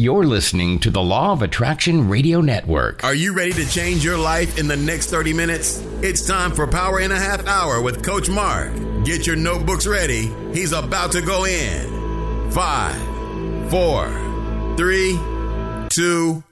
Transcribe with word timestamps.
You're 0.00 0.26
listening 0.26 0.78
to 0.80 0.90
the 0.90 1.02
Law 1.02 1.32
of 1.32 1.42
Attraction 1.42 2.08
Radio 2.08 2.40
Network. 2.40 3.02
Are 3.02 3.16
you 3.16 3.34
ready 3.34 3.52
to 3.54 3.68
change 3.68 4.04
your 4.04 4.16
life 4.16 4.56
in 4.56 4.68
the 4.68 4.76
next 4.76 5.10
30 5.10 5.32
minutes? 5.32 5.82
It's 6.02 6.24
time 6.24 6.52
for 6.52 6.68
Power 6.68 7.00
in 7.00 7.10
a 7.10 7.18
Half 7.18 7.48
Hour 7.48 7.82
with 7.82 8.04
Coach 8.04 8.30
Mark. 8.30 8.72
Get 9.04 9.26
your 9.26 9.34
notebooks 9.34 9.88
ready. 9.88 10.32
He's 10.54 10.70
about 10.70 11.10
to 11.12 11.20
go 11.20 11.46
in. 11.46 12.52
Five, 12.52 12.94
four, 13.72 14.06
three, 14.76 15.18
two, 15.88 16.44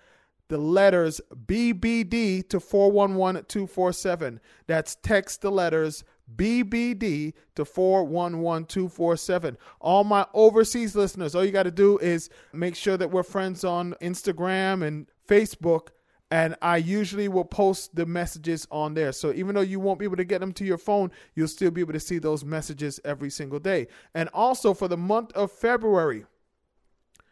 the 0.48 0.56
letters 0.56 1.20
BBD 1.46 2.48
to 2.48 2.58
411247. 2.58 4.40
That's 4.66 4.94
text 5.02 5.42
the 5.42 5.50
letters 5.50 6.02
BBD 6.34 7.34
to 7.54 7.66
411247. 7.66 9.58
All 9.78 10.04
my 10.04 10.24
overseas 10.32 10.96
listeners, 10.96 11.34
all 11.34 11.44
you 11.44 11.52
got 11.52 11.64
to 11.64 11.70
do 11.70 11.98
is 11.98 12.30
make 12.54 12.76
sure 12.76 12.96
that 12.96 13.10
we're 13.10 13.22
friends 13.22 13.62
on 13.62 13.94
Instagram 14.00 14.82
and 14.86 15.06
Facebook 15.28 15.88
and 16.30 16.56
I 16.60 16.78
usually 16.78 17.28
will 17.28 17.44
post 17.44 17.94
the 17.94 18.06
messages 18.06 18.66
on 18.70 18.94
there. 18.94 19.12
So 19.12 19.32
even 19.32 19.54
though 19.54 19.60
you 19.60 19.78
won't 19.78 19.98
be 19.98 20.04
able 20.04 20.16
to 20.16 20.24
get 20.24 20.40
them 20.40 20.52
to 20.54 20.64
your 20.64 20.78
phone, 20.78 21.12
you'll 21.34 21.48
still 21.48 21.70
be 21.70 21.80
able 21.80 21.92
to 21.92 22.00
see 22.00 22.18
those 22.18 22.44
messages 22.44 22.98
every 23.04 23.30
single 23.30 23.60
day. 23.60 23.86
And 24.14 24.28
also 24.30 24.74
for 24.74 24.88
the 24.88 24.96
month 24.96 25.32
of 25.32 25.52
February, 25.52 26.26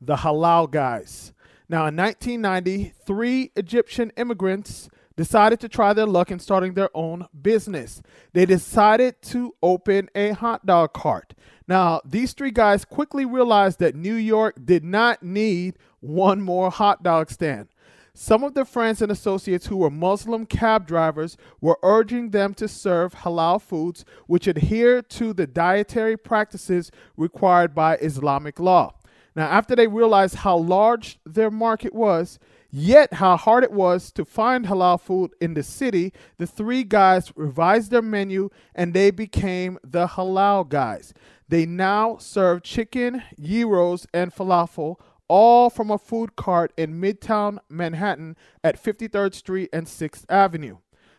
the 0.00 0.16
halal 0.16 0.70
guys. 0.70 1.32
Now 1.68 1.86
in 1.86 1.96
1990 1.96 2.94
three 3.04 3.52
egyptian 3.56 4.10
immigrants 4.16 4.88
decided 5.18 5.58
to 5.58 5.68
try 5.68 5.92
their 5.92 6.06
luck 6.06 6.30
in 6.30 6.38
starting 6.38 6.74
their 6.74 6.96
own 6.96 7.26
business. 7.42 8.00
They 8.34 8.46
decided 8.46 9.20
to 9.22 9.52
open 9.60 10.08
a 10.14 10.30
hot 10.30 10.64
dog 10.64 10.92
cart. 10.92 11.34
Now, 11.66 12.00
these 12.04 12.34
three 12.34 12.52
guys 12.52 12.84
quickly 12.84 13.24
realized 13.24 13.80
that 13.80 13.96
New 13.96 14.14
York 14.14 14.64
did 14.64 14.84
not 14.84 15.24
need 15.24 15.76
one 15.98 16.40
more 16.40 16.70
hot 16.70 17.02
dog 17.02 17.30
stand. 17.30 17.66
Some 18.14 18.44
of 18.44 18.54
their 18.54 18.64
friends 18.64 19.02
and 19.02 19.10
associates 19.10 19.66
who 19.66 19.78
were 19.78 19.90
Muslim 19.90 20.46
cab 20.46 20.86
drivers 20.86 21.36
were 21.60 21.80
urging 21.82 22.30
them 22.30 22.54
to 22.54 22.68
serve 22.68 23.16
halal 23.16 23.60
foods 23.60 24.04
which 24.28 24.46
adhere 24.46 25.02
to 25.02 25.32
the 25.32 25.48
dietary 25.48 26.16
practices 26.16 26.92
required 27.16 27.74
by 27.74 27.96
Islamic 27.96 28.60
law. 28.60 28.94
Now, 29.34 29.48
after 29.48 29.74
they 29.74 29.88
realized 29.88 30.36
how 30.36 30.56
large 30.56 31.18
their 31.26 31.50
market 31.50 31.92
was, 31.92 32.38
Yet, 32.70 33.14
how 33.14 33.38
hard 33.38 33.64
it 33.64 33.72
was 33.72 34.12
to 34.12 34.26
find 34.26 34.66
halal 34.66 35.00
food 35.00 35.32
in 35.40 35.54
the 35.54 35.62
city, 35.62 36.12
the 36.36 36.46
three 36.46 36.84
guys 36.84 37.32
revised 37.34 37.90
their 37.90 38.02
menu 38.02 38.50
and 38.74 38.92
they 38.92 39.10
became 39.10 39.78
the 39.82 40.06
halal 40.06 40.68
guys. 40.68 41.14
They 41.48 41.64
now 41.64 42.18
serve 42.18 42.62
chicken, 42.62 43.22
gyros, 43.40 44.06
and 44.12 44.34
falafel, 44.34 44.96
all 45.28 45.70
from 45.70 45.90
a 45.90 45.96
food 45.96 46.36
cart 46.36 46.72
in 46.76 47.00
Midtown 47.00 47.58
Manhattan 47.70 48.36
at 48.62 48.82
53rd 48.82 49.34
Street 49.34 49.70
and 49.72 49.86
6th 49.86 50.24
Avenue. 50.28 50.76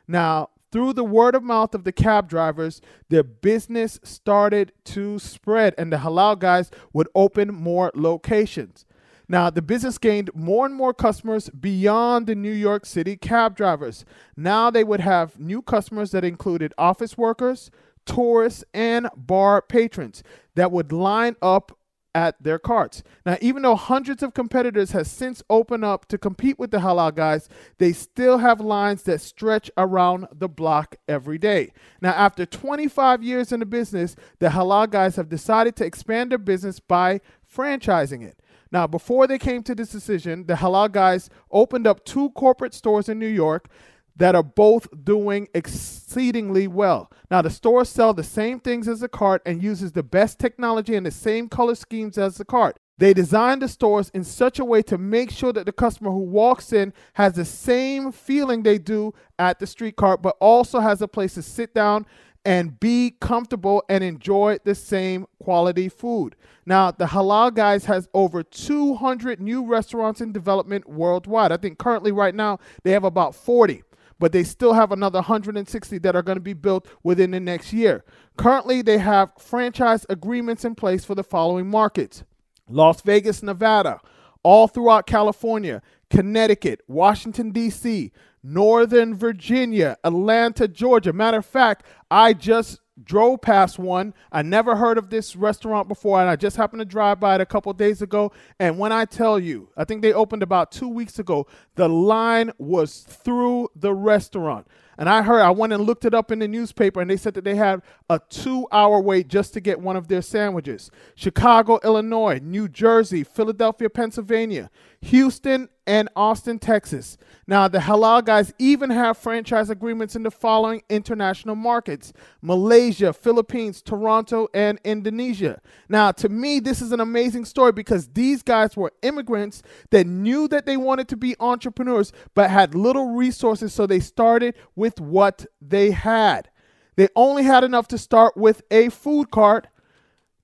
Now, 0.07 0.49
through 0.71 0.93
the 0.93 1.03
word 1.03 1.33
of 1.33 1.43
mouth 1.43 1.73
of 1.73 1.83
the 1.83 1.91
cab 1.91 2.29
drivers, 2.29 2.79
their 3.09 3.23
business 3.23 3.99
started 4.03 4.71
to 4.85 5.17
spread, 5.17 5.73
and 5.79 5.91
the 5.91 5.97
halal 5.97 6.37
guys 6.37 6.69
would 6.93 7.07
open 7.15 7.53
more 7.53 7.91
locations. 7.95 8.85
Now, 9.31 9.51
the 9.51 9.61
business 9.61 9.99
gained 9.99 10.31
more 10.33 10.65
and 10.65 10.73
more 10.73 10.93
customers 10.93 11.49
beyond 11.51 12.25
the 12.25 12.33
New 12.33 12.51
York 12.51 12.85
City 12.85 13.15
cab 13.15 13.55
drivers. 13.55 14.03
Now 14.35 14.71
they 14.71 14.83
would 14.83 15.01
have 15.01 15.39
new 15.39 15.61
customers 15.61 16.09
that 16.11 16.25
included 16.25 16.73
office 16.79 17.15
workers, 17.15 17.69
tourists, 18.07 18.63
and 18.73 19.07
bar 19.15 19.61
patrons 19.61 20.23
that 20.55 20.71
would 20.71 20.91
line 20.91 21.35
up 21.43 21.77
at 22.15 22.41
their 22.41 22.57
carts. 22.57 23.03
Now, 23.23 23.37
even 23.39 23.61
though 23.61 23.75
hundreds 23.75 24.23
of 24.23 24.33
competitors 24.33 24.91
have 24.91 25.05
since 25.05 25.43
opened 25.47 25.85
up 25.85 26.07
to 26.07 26.17
compete 26.17 26.57
with 26.57 26.71
the 26.71 26.79
halal 26.79 27.13
guys, 27.13 27.47
they 27.77 27.93
still 27.93 28.39
have 28.39 28.59
lines 28.59 29.03
that 29.03 29.21
stretch 29.21 29.69
around 29.77 30.27
the 30.31 30.49
block 30.49 30.95
every 31.07 31.37
day. 31.37 31.71
Now, 32.01 32.13
after 32.13 32.47
25 32.47 33.21
years 33.21 33.51
in 33.51 33.59
the 33.59 33.65
business, 33.67 34.15
the 34.39 34.49
halal 34.49 34.89
guys 34.89 35.17
have 35.17 35.29
decided 35.29 35.75
to 35.75 35.85
expand 35.85 36.31
their 36.31 36.39
business 36.39 36.79
by 36.79 37.21
franchising 37.55 38.23
it. 38.23 38.39
Now, 38.71 38.87
before 38.87 39.27
they 39.27 39.39
came 39.39 39.63
to 39.63 39.75
this 39.75 39.89
decision, 39.89 40.45
the 40.45 40.55
halal 40.55 40.91
guys 40.91 41.29
opened 41.51 41.87
up 41.87 42.05
two 42.05 42.29
corporate 42.31 42.73
stores 42.73 43.09
in 43.09 43.19
New 43.19 43.27
York 43.27 43.67
that 44.15 44.35
are 44.35 44.43
both 44.43 44.87
doing 45.03 45.47
exceedingly 45.53 46.67
well. 46.67 47.11
Now, 47.31 47.41
the 47.41 47.49
stores 47.49 47.89
sell 47.89 48.13
the 48.13 48.23
same 48.23 48.59
things 48.59 48.87
as 48.87 48.99
the 48.99 49.07
cart 49.07 49.41
and 49.45 49.63
uses 49.63 49.93
the 49.93 50.03
best 50.03 50.39
technology 50.39 50.95
and 50.95 51.05
the 51.05 51.11
same 51.11 51.47
color 51.47 51.73
schemes 51.73 52.17
as 52.17 52.37
the 52.37 52.45
cart. 52.45 52.77
They 52.97 53.13
design 53.13 53.59
the 53.59 53.69
stores 53.69 54.11
in 54.13 54.25
such 54.25 54.59
a 54.59 54.65
way 54.65 54.81
to 54.83 54.97
make 54.97 55.31
sure 55.31 55.53
that 55.53 55.65
the 55.65 55.71
customer 55.71 56.11
who 56.11 56.19
walks 56.19 56.73
in 56.73 56.91
has 57.13 57.33
the 57.33 57.45
same 57.45 58.11
feeling 58.11 58.61
they 58.61 58.77
do 58.77 59.13
at 59.39 59.57
the 59.59 59.67
street 59.67 59.95
cart, 59.95 60.21
but 60.21 60.35
also 60.41 60.81
has 60.81 61.01
a 61.01 61.07
place 61.07 61.35
to 61.35 61.41
sit 61.41 61.73
down 61.73 62.05
and 62.45 62.79
be 62.79 63.15
comfortable 63.19 63.83
and 63.89 64.03
enjoy 64.03 64.57
the 64.63 64.75
same 64.75 65.25
quality 65.41 65.89
food. 65.89 66.35
Now, 66.65 66.91
the 66.91 67.05
Halal 67.05 67.53
Guys 67.53 67.85
has 67.85 68.07
over 68.13 68.43
200 68.43 69.41
new 69.41 69.65
restaurants 69.65 70.21
in 70.21 70.31
development 70.31 70.89
worldwide. 70.89 71.51
I 71.51 71.57
think 71.57 71.77
currently, 71.77 72.11
right 72.11 72.35
now, 72.35 72.59
they 72.83 72.91
have 72.91 73.03
about 73.03 73.35
40 73.35 73.83
but 74.19 74.33
they 74.33 74.43
still 74.43 74.73
have 74.73 74.91
another 74.91 75.19
160 75.19 75.97
that 75.99 76.15
are 76.15 76.21
going 76.21 76.35
to 76.35 76.41
be 76.41 76.53
built 76.53 76.85
within 77.03 77.31
the 77.31 77.39
next 77.39 77.71
year. 77.71 78.03
Currently, 78.37 78.81
they 78.81 78.97
have 78.97 79.31
franchise 79.39 80.05
agreements 80.09 80.65
in 80.65 80.75
place 80.75 81.05
for 81.05 81.15
the 81.15 81.23
following 81.23 81.69
markets 81.69 82.23
Las 82.67 83.01
Vegas, 83.01 83.41
Nevada, 83.41 83.99
all 84.43 84.67
throughout 84.67 85.07
California, 85.07 85.81
Connecticut, 86.09 86.81
Washington, 86.87 87.51
D.C., 87.51 88.11
Northern 88.43 89.15
Virginia, 89.15 89.97
Atlanta, 90.03 90.67
Georgia. 90.67 91.13
Matter 91.13 91.37
of 91.37 91.45
fact, 91.45 91.85
I 92.09 92.33
just 92.33 92.79
drove 93.03 93.41
past 93.41 93.79
one. 93.79 94.13
I 94.31 94.41
never 94.41 94.75
heard 94.75 94.97
of 94.97 95.09
this 95.09 95.35
restaurant 95.35 95.87
before, 95.87 96.19
and 96.19 96.29
I 96.29 96.35
just 96.35 96.57
happened 96.57 96.81
to 96.81 96.85
drive 96.85 97.19
by 97.19 97.35
it 97.35 97.41
a 97.41 97.45
couple 97.45 97.71
days 97.73 98.01
ago. 98.01 98.31
And 98.59 98.77
when 98.77 98.91
I 98.91 99.05
tell 99.05 99.39
you, 99.39 99.69
I 99.77 99.83
think 99.85 100.01
they 100.01 100.13
opened 100.13 100.43
about 100.43 100.71
two 100.71 100.89
weeks 100.89 101.19
ago, 101.19 101.47
the 101.75 101.87
line 101.87 102.51
was 102.57 102.99
through 103.01 103.69
the 103.75 103.93
restaurant. 103.93 104.67
And 104.99 105.07
I 105.07 105.21
heard, 105.21 105.39
I 105.39 105.49
went 105.51 105.71
and 105.71 105.85
looked 105.85 106.03
it 106.03 106.13
up 106.13 106.29
in 106.29 106.39
the 106.39 106.47
newspaper, 106.47 106.99
and 106.99 107.09
they 107.09 107.15
said 107.15 107.33
that 107.35 107.45
they 107.45 107.55
had 107.55 107.81
a 108.09 108.19
two 108.29 108.67
hour 108.69 108.99
wait 108.99 109.29
just 109.29 109.53
to 109.53 109.61
get 109.61 109.79
one 109.79 109.95
of 109.95 110.09
their 110.09 110.21
sandwiches. 110.21 110.91
Chicago, 111.15 111.79
Illinois, 111.85 112.41
New 112.43 112.67
Jersey, 112.67 113.23
Philadelphia, 113.23 113.89
Pennsylvania, 113.89 114.69
Houston, 114.99 115.69
and 115.87 116.07
Austin, 116.15 116.59
Texas. 116.59 117.17
Now, 117.47 117.67
the 117.67 117.79
Halal 117.79 118.23
guys 118.23 118.53
even 118.59 118.91
have 118.91 119.17
franchise 119.17 119.71
agreements 119.71 120.15
in 120.15 120.21
the 120.21 120.29
following 120.29 120.83
international 120.87 121.55
markets 121.55 122.13
Malaysia, 122.43 123.11
Philippines, 123.11 123.81
Toronto, 123.81 124.49
and 124.53 124.79
Indonesia. 124.83 125.59
Now, 125.87 126.11
to 126.11 126.29
me, 126.29 126.59
this 126.59 126.79
is 126.79 126.91
an 126.91 126.99
amazing 126.99 127.45
story 127.45 127.71
because 127.71 128.07
these 128.09 128.43
guys 128.43 128.77
were 128.77 128.93
immigrants 129.01 129.63
that 129.89 130.05
knew 130.05 130.47
that 130.49 130.67
they 130.67 130.77
wanted 130.77 131.07
to 131.07 131.17
be 131.17 131.35
entrepreneurs 131.39 132.11
but 132.35 132.51
had 132.51 132.75
little 132.75 133.15
resources, 133.15 133.73
so 133.73 133.87
they 133.87 133.99
started 133.99 134.53
with 134.75 134.88
what 134.97 135.45
they 135.61 135.91
had. 135.91 136.49
They 136.95 137.09
only 137.15 137.43
had 137.43 137.63
enough 137.63 137.87
to 137.89 137.97
start 137.97 138.35
with 138.35 138.61
a 138.71 138.89
food 138.89 139.31
cart. 139.31 139.67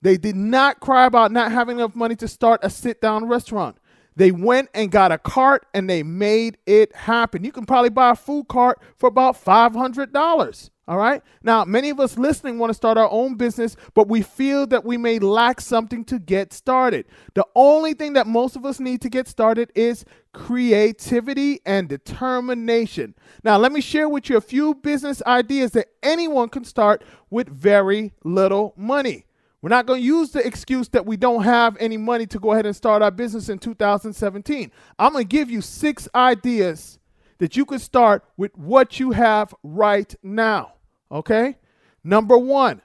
They 0.02 0.16
did 0.16 0.36
not 0.36 0.80
cry 0.80 1.06
about 1.06 1.32
not 1.32 1.52
having 1.52 1.78
enough 1.78 1.94
money 1.94 2.16
to 2.16 2.28
start 2.28 2.60
a 2.62 2.70
sit 2.70 3.00
down 3.00 3.26
restaurant. 3.26 3.78
They 4.14 4.30
went 4.30 4.70
and 4.72 4.90
got 4.90 5.12
a 5.12 5.18
cart 5.18 5.66
and 5.74 5.88
they 5.88 6.02
made 6.02 6.56
it 6.66 6.94
happen. 6.94 7.44
You 7.44 7.52
can 7.52 7.66
probably 7.66 7.90
buy 7.90 8.10
a 8.10 8.16
food 8.16 8.48
cart 8.48 8.80
for 8.96 9.08
about 9.08 9.42
$500. 9.42 10.70
All 10.88 10.98
right. 10.98 11.20
Now, 11.42 11.64
many 11.64 11.90
of 11.90 11.98
us 11.98 12.16
listening 12.16 12.58
want 12.58 12.70
to 12.70 12.74
start 12.74 12.96
our 12.96 13.10
own 13.10 13.34
business, 13.34 13.76
but 13.94 14.06
we 14.06 14.22
feel 14.22 14.68
that 14.68 14.84
we 14.84 14.96
may 14.96 15.18
lack 15.18 15.60
something 15.60 16.04
to 16.04 16.20
get 16.20 16.52
started. 16.52 17.06
The 17.34 17.44
only 17.56 17.92
thing 17.92 18.12
that 18.12 18.28
most 18.28 18.54
of 18.54 18.64
us 18.64 18.78
need 18.78 19.02
to 19.02 19.08
get 19.08 19.26
started 19.26 19.72
is 19.74 20.04
creativity 20.32 21.60
and 21.66 21.88
determination. 21.88 23.16
Now, 23.42 23.56
let 23.56 23.72
me 23.72 23.80
share 23.80 24.08
with 24.08 24.30
you 24.30 24.36
a 24.36 24.40
few 24.40 24.76
business 24.76 25.20
ideas 25.26 25.72
that 25.72 25.88
anyone 26.04 26.48
can 26.50 26.64
start 26.64 27.02
with 27.30 27.48
very 27.48 28.12
little 28.22 28.72
money. 28.76 29.24
We're 29.62 29.70
not 29.70 29.86
going 29.86 30.00
to 30.00 30.06
use 30.06 30.30
the 30.30 30.46
excuse 30.46 30.88
that 30.90 31.04
we 31.04 31.16
don't 31.16 31.42
have 31.42 31.76
any 31.80 31.96
money 31.96 32.26
to 32.26 32.38
go 32.38 32.52
ahead 32.52 32.66
and 32.66 32.76
start 32.76 33.02
our 33.02 33.10
business 33.10 33.48
in 33.48 33.58
2017. 33.58 34.70
I'm 35.00 35.12
going 35.12 35.24
to 35.24 35.28
give 35.28 35.50
you 35.50 35.60
six 35.60 36.08
ideas 36.14 37.00
that 37.38 37.56
you 37.56 37.64
can 37.64 37.80
start 37.80 38.24
with 38.36 38.56
what 38.56 39.00
you 39.00 39.10
have 39.10 39.52
right 39.64 40.14
now. 40.22 40.75
Okay? 41.10 41.56
Number 42.02 42.38
one, 42.38 42.82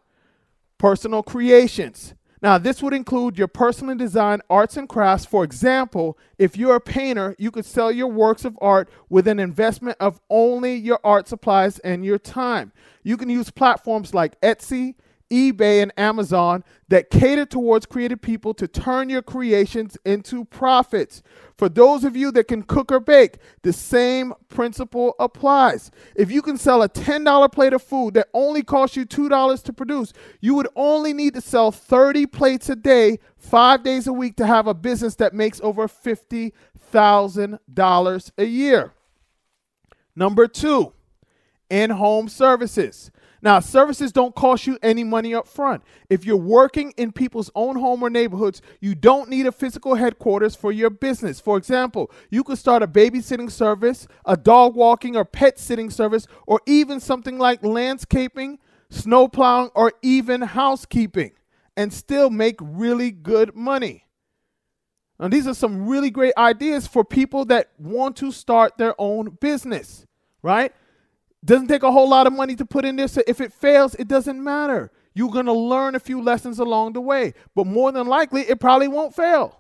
personal 0.78 1.24
creations. 1.24 2.14
Now, 2.42 2.58
this 2.58 2.82
would 2.82 2.94
include 2.94 3.38
your 3.38 3.48
personally 3.48 3.96
designed 3.96 4.42
arts 4.50 4.76
and 4.76 4.90
crafts. 4.90 5.26
For 5.26 5.44
example, 5.44 6.18
if 6.40 6.58
you're 6.58 6.76
a 6.76 6.82
painter, 6.82 7.36
you 7.38 7.52
could 7.52 7.66
sell 7.66 7.92
your 7.92 8.08
works 8.08 8.46
of 8.46 8.58
art 8.60 8.90
with 9.10 9.28
an 9.28 9.40
investment 9.40 9.98
of 10.00 10.20
only 10.28 10.74
your 10.74 11.00
art 11.04 11.28
supplies 11.28 11.78
and 11.80 12.04
your 12.04 12.18
time. 12.18 12.72
You 13.04 13.16
can 13.16 13.30
use 13.30 13.52
platforms 13.52 14.16
like 14.16 14.42
Etsy, 14.42 14.96
eBay, 15.32 15.82
and 15.82 15.92
Amazon 15.98 16.64
that 16.90 17.10
cater 17.10 17.46
towards 17.46 17.86
creative 17.86 18.22
people 18.22 18.54
to 18.54 18.68
turn 18.68 19.10
your 19.10 19.22
creations 19.22 19.98
into 20.06 20.44
profits. 20.46 21.24
For 21.58 21.70
those 21.70 22.04
of 22.04 22.16
you 22.16 22.32
that 22.32 22.48
can 22.48 22.64
cook 22.64 22.92
or 22.92 23.00
bake, 23.00 23.38
the 23.62 23.72
same 23.74 24.34
principle 24.50 25.16
applies. 25.20 25.92
If 26.16 26.32
you 26.32 26.42
can 26.42 26.58
sell 26.58 26.84
a 26.84 26.90
$10 26.90 27.52
plate 27.52 27.74
of 27.74 27.82
food 27.82 28.14
that 28.16 28.28
only 28.34 28.62
costs 28.62 28.98
you 28.98 29.06
$2 29.06 29.64
to 29.64 29.74
produce, 29.74 30.14
you 30.42 30.54
would 30.56 30.68
only 30.76 31.14
need 31.14 31.34
to 31.36 31.42
sell 31.42 31.72
30 31.72 32.26
plates 32.28 32.70
a 32.70 32.76
day, 32.76 33.20
five 33.38 33.84
days 33.84 34.08
a 34.08 34.14
week 34.14 34.36
to 34.38 34.46
have 34.46 34.68
a 34.68 34.74
business 34.74 35.16
that 35.16 35.34
makes 35.34 35.62
over 35.62 35.88
$50,000 35.88 38.32
a 38.38 38.46
year. 38.46 38.94
Number 40.16 40.48
two, 40.48 40.94
in 41.72 41.90
home 41.90 42.28
services. 42.28 43.10
Now, 43.44 43.60
services 43.60 44.12
don't 44.12 44.36
cost 44.36 44.68
you 44.68 44.78
any 44.84 45.04
money 45.04 45.34
up 45.34 45.48
front. 45.48 45.84
If 46.10 46.26
you're 46.26 46.38
working 46.38 46.94
in 46.96 47.12
people's 47.12 47.50
own 47.56 47.76
home 47.76 48.04
or 48.04 48.10
neighborhoods, 48.10 48.62
you 48.80 48.94
don't 48.94 49.30
need 49.30 49.48
a 49.48 49.52
physical 49.52 49.96
headquarters 49.96 50.56
for 50.56 50.72
your 50.72 50.92
business. 50.92 51.40
For 51.40 51.58
example, 51.58 52.12
you 52.30 52.44
could 52.44 52.60
start 52.60 52.84
a 52.84 52.88
babysitting 52.88 53.50
service, 53.50 54.08
a 54.26 54.38
dog 54.38 54.76
walking 54.76 55.16
or 55.16 55.26
pet 55.26 55.58
sitting 55.58 55.90
service, 55.90 56.28
or 56.46 56.62
even 56.68 57.00
something 57.00 57.40
like 57.40 57.64
landscaping, 57.64 58.60
snow 58.90 59.28
plowing, 59.28 59.72
or 59.74 59.94
even 60.04 60.42
housekeeping 60.42 61.32
and 61.76 61.92
still 61.92 62.30
make 62.30 62.58
really 62.62 63.12
good 63.12 63.56
money. 63.56 64.06
Now, 65.20 65.28
these 65.28 65.48
are 65.48 65.54
some 65.54 65.88
really 65.88 66.10
great 66.10 66.34
ideas 66.38 66.88
for 66.88 67.04
people 67.04 67.46
that 67.46 67.72
want 67.78 68.18
to 68.18 68.32
start 68.32 68.78
their 68.78 68.96
own 69.00 69.38
business, 69.40 70.06
right? 70.42 70.74
Doesn't 71.44 71.68
take 71.68 71.84
a 71.84 71.92
whole 71.92 72.10
lot 72.10 72.28
of 72.28 72.34
money 72.34 72.56
to 72.56 72.66
put 72.66 72.86
in 72.86 72.96
there. 72.96 73.08
So 73.08 73.24
if 73.28 73.42
it 73.42 73.52
fails, 73.52 73.96
it 73.96 74.08
doesn't 74.08 74.44
matter. 74.44 74.92
You're 75.14 75.32
going 75.32 75.48
to 75.48 75.54
learn 75.54 75.96
a 75.96 76.00
few 76.00 76.22
lessons 76.22 76.60
along 76.60 76.94
the 76.94 77.02
way, 77.02 77.34
but 77.56 77.68
more 77.68 77.92
than 77.92 78.08
likely, 78.08 78.42
it 78.42 78.60
probably 78.60 78.88
won't 78.88 79.16
fail. 79.16 79.60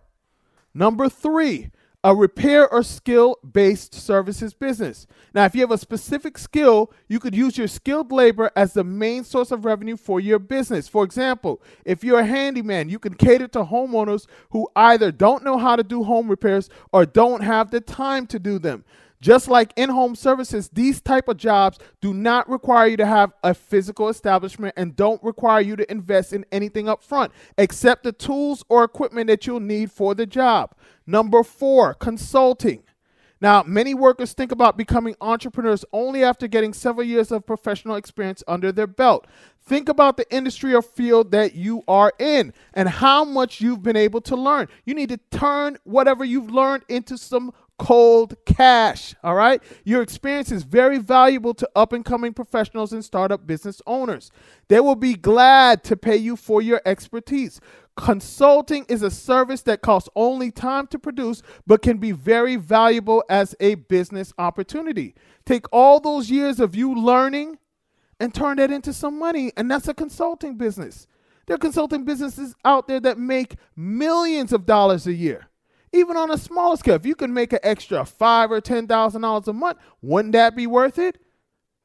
Number 0.73 1.09
three, 1.09 1.71
a 2.03 2.15
repair 2.15 2.67
or 2.67 2.81
skill 2.81 3.37
based 3.51 3.93
services 3.93 4.53
business. 4.53 5.05
Now, 5.33 5.45
if 5.45 5.53
you 5.53 5.61
have 5.61 5.71
a 5.71 5.77
specific 5.77 6.37
skill, 6.37 6.91
you 7.07 7.19
could 7.19 7.35
use 7.35 7.57
your 7.57 7.67
skilled 7.67 8.11
labor 8.11 8.49
as 8.55 8.73
the 8.73 8.83
main 8.83 9.23
source 9.23 9.51
of 9.51 9.65
revenue 9.65 9.97
for 9.97 10.19
your 10.19 10.39
business. 10.39 10.87
For 10.87 11.03
example, 11.03 11.61
if 11.85 12.03
you're 12.03 12.19
a 12.19 12.25
handyman, 12.25 12.89
you 12.89 12.97
can 12.97 13.13
cater 13.13 13.47
to 13.49 13.63
homeowners 13.65 14.25
who 14.49 14.67
either 14.75 15.11
don't 15.11 15.43
know 15.43 15.57
how 15.57 15.75
to 15.75 15.83
do 15.83 16.03
home 16.03 16.29
repairs 16.29 16.69
or 16.91 17.05
don't 17.05 17.41
have 17.41 17.69
the 17.69 17.81
time 17.81 18.25
to 18.27 18.39
do 18.39 18.57
them. 18.57 18.83
Just 19.21 19.47
like 19.47 19.71
in-home 19.75 20.15
services, 20.15 20.69
these 20.73 20.99
type 20.99 21.27
of 21.27 21.37
jobs 21.37 21.77
do 22.01 22.11
not 22.11 22.49
require 22.49 22.87
you 22.87 22.97
to 22.97 23.05
have 23.05 23.31
a 23.43 23.53
physical 23.53 24.09
establishment 24.09 24.73
and 24.75 24.95
don't 24.95 25.23
require 25.23 25.61
you 25.61 25.75
to 25.75 25.89
invest 25.91 26.33
in 26.33 26.43
anything 26.51 26.89
up 26.89 27.03
front 27.03 27.31
except 27.57 28.03
the 28.03 28.11
tools 28.11 28.65
or 28.67 28.83
equipment 28.83 29.27
that 29.27 29.45
you'll 29.45 29.59
need 29.59 29.91
for 29.91 30.15
the 30.15 30.25
job. 30.25 30.73
Number 31.05 31.43
4, 31.43 31.93
consulting. 31.93 32.83
Now, 33.41 33.63
many 33.63 33.95
workers 33.95 34.33
think 34.33 34.51
about 34.51 34.77
becoming 34.77 35.15
entrepreneurs 35.19 35.83
only 35.91 36.23
after 36.23 36.47
getting 36.47 36.73
several 36.73 37.05
years 37.05 37.31
of 37.31 37.45
professional 37.45 37.95
experience 37.95 38.43
under 38.47 38.71
their 38.71 38.85
belt. 38.85 39.25
Think 39.63 39.89
about 39.89 40.17
the 40.17 40.31
industry 40.33 40.75
or 40.75 40.83
field 40.83 41.31
that 41.31 41.55
you 41.55 41.83
are 41.87 42.13
in 42.19 42.53
and 42.73 42.87
how 42.87 43.23
much 43.23 43.59
you've 43.59 43.81
been 43.81 43.95
able 43.95 44.21
to 44.21 44.35
learn. 44.35 44.67
You 44.85 44.93
need 44.93 45.09
to 45.09 45.19
turn 45.31 45.77
whatever 45.83 46.23
you've 46.23 46.51
learned 46.51 46.83
into 46.87 47.17
some 47.17 47.51
cold 47.81 48.35
cash. 48.45 49.15
All 49.23 49.33
right. 49.33 49.59
Your 49.83 50.03
experience 50.03 50.51
is 50.51 50.61
very 50.61 50.99
valuable 50.99 51.55
to 51.55 51.67
up 51.75 51.93
and 51.93 52.05
coming 52.05 52.31
professionals 52.31 52.93
and 52.93 53.03
startup 53.03 53.47
business 53.47 53.81
owners. 53.87 54.29
They 54.67 54.79
will 54.79 54.95
be 54.95 55.15
glad 55.15 55.83
to 55.85 55.97
pay 55.97 56.15
you 56.15 56.35
for 56.35 56.61
your 56.61 56.79
expertise. 56.85 57.59
Consulting 57.97 58.85
is 58.87 59.01
a 59.01 59.09
service 59.09 59.63
that 59.63 59.81
costs 59.81 60.09
only 60.15 60.51
time 60.51 60.85
to 60.87 60.99
produce, 60.99 61.41
but 61.65 61.81
can 61.81 61.97
be 61.97 62.11
very 62.11 62.55
valuable 62.55 63.23
as 63.29 63.55
a 63.59 63.73
business 63.73 64.31
opportunity. 64.37 65.15
Take 65.47 65.65
all 65.71 65.99
those 65.99 66.29
years 66.29 66.59
of 66.59 66.75
you 66.75 66.93
learning 66.93 67.57
and 68.19 68.31
turn 68.31 68.57
that 68.57 68.69
into 68.69 68.93
some 68.93 69.17
money, 69.17 69.53
and 69.57 69.71
that's 69.71 69.87
a 69.87 69.95
consulting 69.95 70.55
business. 70.55 71.07
There 71.47 71.55
are 71.55 71.57
consulting 71.57 72.05
businesses 72.05 72.53
out 72.63 72.87
there 72.87 72.99
that 72.99 73.17
make 73.17 73.55
millions 73.75 74.53
of 74.53 74.67
dollars 74.67 75.07
a 75.07 75.13
year 75.13 75.47
even 75.93 76.17
on 76.17 76.31
a 76.31 76.37
smaller 76.37 76.77
scale, 76.77 76.95
if 76.95 77.05
you 77.05 77.15
can 77.15 77.33
make 77.33 77.53
an 77.53 77.59
extra 77.63 78.05
five 78.05 78.51
or 78.51 78.61
ten 78.61 78.87
thousand 78.87 79.21
dollars 79.21 79.47
a 79.47 79.53
month, 79.53 79.77
wouldn't 80.01 80.33
that 80.33 80.55
be 80.55 80.67
worth 80.67 80.97
it? 80.97 81.17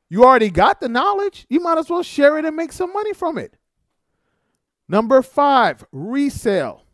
You 0.09 0.25
already 0.25 0.51
got 0.51 0.81
the 0.81 0.89
knowledge. 0.89 1.47
You 1.49 1.61
might 1.61 1.79
as 1.79 1.91
well 1.91 2.03
share 2.03 2.39
it 2.39 2.45
and 2.45 2.55
make 2.55 2.73
some 2.73 2.93
money 2.93 3.13
from 3.13 3.39
it. 3.39 3.57
Number 4.89 5.21
five, 5.23 5.85
resale. 5.91 6.85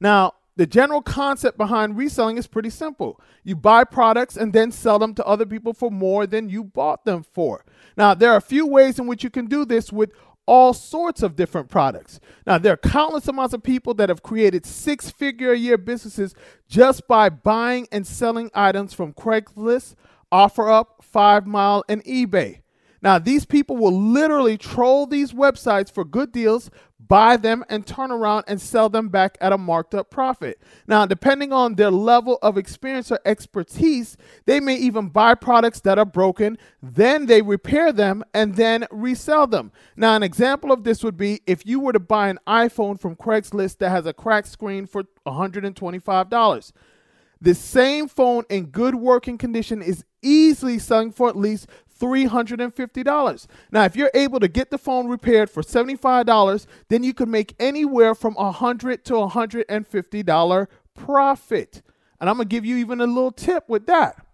Now, 0.00 0.34
the 0.56 0.66
general 0.66 1.00
concept 1.00 1.56
behind 1.56 1.96
reselling 1.96 2.36
is 2.36 2.46
pretty 2.46 2.70
simple. 2.70 3.20
You 3.44 3.54
buy 3.54 3.84
products 3.84 4.36
and 4.36 4.52
then 4.52 4.72
sell 4.72 4.98
them 4.98 5.14
to 5.14 5.24
other 5.24 5.46
people 5.46 5.72
for 5.72 5.90
more 5.90 6.26
than 6.26 6.48
you 6.48 6.64
bought 6.64 7.04
them 7.04 7.22
for. 7.22 7.64
Now, 7.96 8.14
there 8.14 8.32
are 8.32 8.36
a 8.36 8.42
few 8.42 8.66
ways 8.66 8.98
in 8.98 9.06
which 9.06 9.22
you 9.22 9.30
can 9.30 9.46
do 9.46 9.64
this 9.64 9.92
with 9.92 10.12
all 10.50 10.74
sorts 10.74 11.22
of 11.22 11.36
different 11.36 11.68
products. 11.68 12.18
Now, 12.44 12.58
there 12.58 12.72
are 12.72 12.76
countless 12.76 13.28
amounts 13.28 13.54
of 13.54 13.62
people 13.62 13.94
that 13.94 14.08
have 14.08 14.24
created 14.24 14.66
six 14.66 15.08
figure 15.08 15.52
a 15.52 15.56
year 15.56 15.78
businesses 15.78 16.34
just 16.68 17.06
by 17.06 17.28
buying 17.28 17.86
and 17.92 18.04
selling 18.04 18.50
items 18.52 18.92
from 18.92 19.12
Craigslist, 19.12 19.94
OfferUp, 20.32 20.86
Five 21.02 21.46
Mile, 21.46 21.84
and 21.88 22.02
eBay. 22.02 22.62
Now, 23.00 23.20
these 23.20 23.46
people 23.46 23.76
will 23.76 23.96
literally 23.96 24.58
troll 24.58 25.06
these 25.06 25.32
websites 25.32 25.90
for 25.90 26.04
good 26.04 26.32
deals, 26.32 26.68
buy 27.10 27.36
them, 27.36 27.64
and 27.68 27.84
turn 27.84 28.12
around 28.12 28.44
and 28.46 28.60
sell 28.60 28.88
them 28.88 29.08
back 29.08 29.36
at 29.40 29.52
a 29.52 29.58
marked 29.58 29.96
up 29.96 30.10
profit. 30.10 30.62
Now, 30.86 31.06
depending 31.06 31.52
on 31.52 31.74
their 31.74 31.90
level 31.90 32.38
of 32.40 32.56
experience 32.56 33.10
or 33.10 33.18
expertise, 33.26 34.16
they 34.46 34.60
may 34.60 34.76
even 34.76 35.08
buy 35.08 35.34
products 35.34 35.80
that 35.80 35.98
are 35.98 36.04
broken, 36.04 36.56
then 36.80 37.26
they 37.26 37.42
repair 37.42 37.92
them, 37.92 38.22
and 38.32 38.54
then 38.54 38.86
resell 38.92 39.48
them. 39.48 39.72
Now, 39.96 40.14
an 40.14 40.22
example 40.22 40.70
of 40.70 40.84
this 40.84 41.02
would 41.02 41.16
be 41.16 41.40
if 41.48 41.66
you 41.66 41.80
were 41.80 41.92
to 41.92 41.98
buy 41.98 42.28
an 42.28 42.38
iPhone 42.46 43.00
from 43.00 43.16
Craigslist 43.16 43.78
that 43.78 43.90
has 43.90 44.06
a 44.06 44.12
cracked 44.12 44.46
screen 44.46 44.86
for 44.86 45.02
$125. 45.26 46.72
The 47.40 47.54
same 47.56 48.06
phone 48.06 48.44
in 48.48 48.66
good 48.66 48.94
working 48.94 49.36
condition 49.36 49.82
is 49.82 50.04
easily 50.22 50.78
selling 50.78 51.10
for 51.10 51.28
at 51.28 51.36
least 51.36 51.66
$350. 52.00 53.46
Now, 53.70 53.84
if 53.84 53.94
you're 53.96 54.10
able 54.14 54.40
to 54.40 54.48
get 54.48 54.70
the 54.70 54.78
phone 54.78 55.08
repaired 55.08 55.50
for 55.50 55.62
$75, 55.62 56.66
then 56.88 57.04
you 57.04 57.14
could 57.14 57.28
make 57.28 57.54
anywhere 57.60 58.14
from 58.14 58.34
100 58.34 59.04
to 59.04 59.12
$150 59.12 60.66
profit. 60.94 61.82
And 62.20 62.28
I'm 62.28 62.36
going 62.36 62.48
to 62.48 62.54
give 62.54 62.64
you 62.64 62.76
even 62.76 63.00
a 63.00 63.06
little 63.06 63.32
tip 63.32 63.68
with 63.68 63.86
that. 63.86 64.26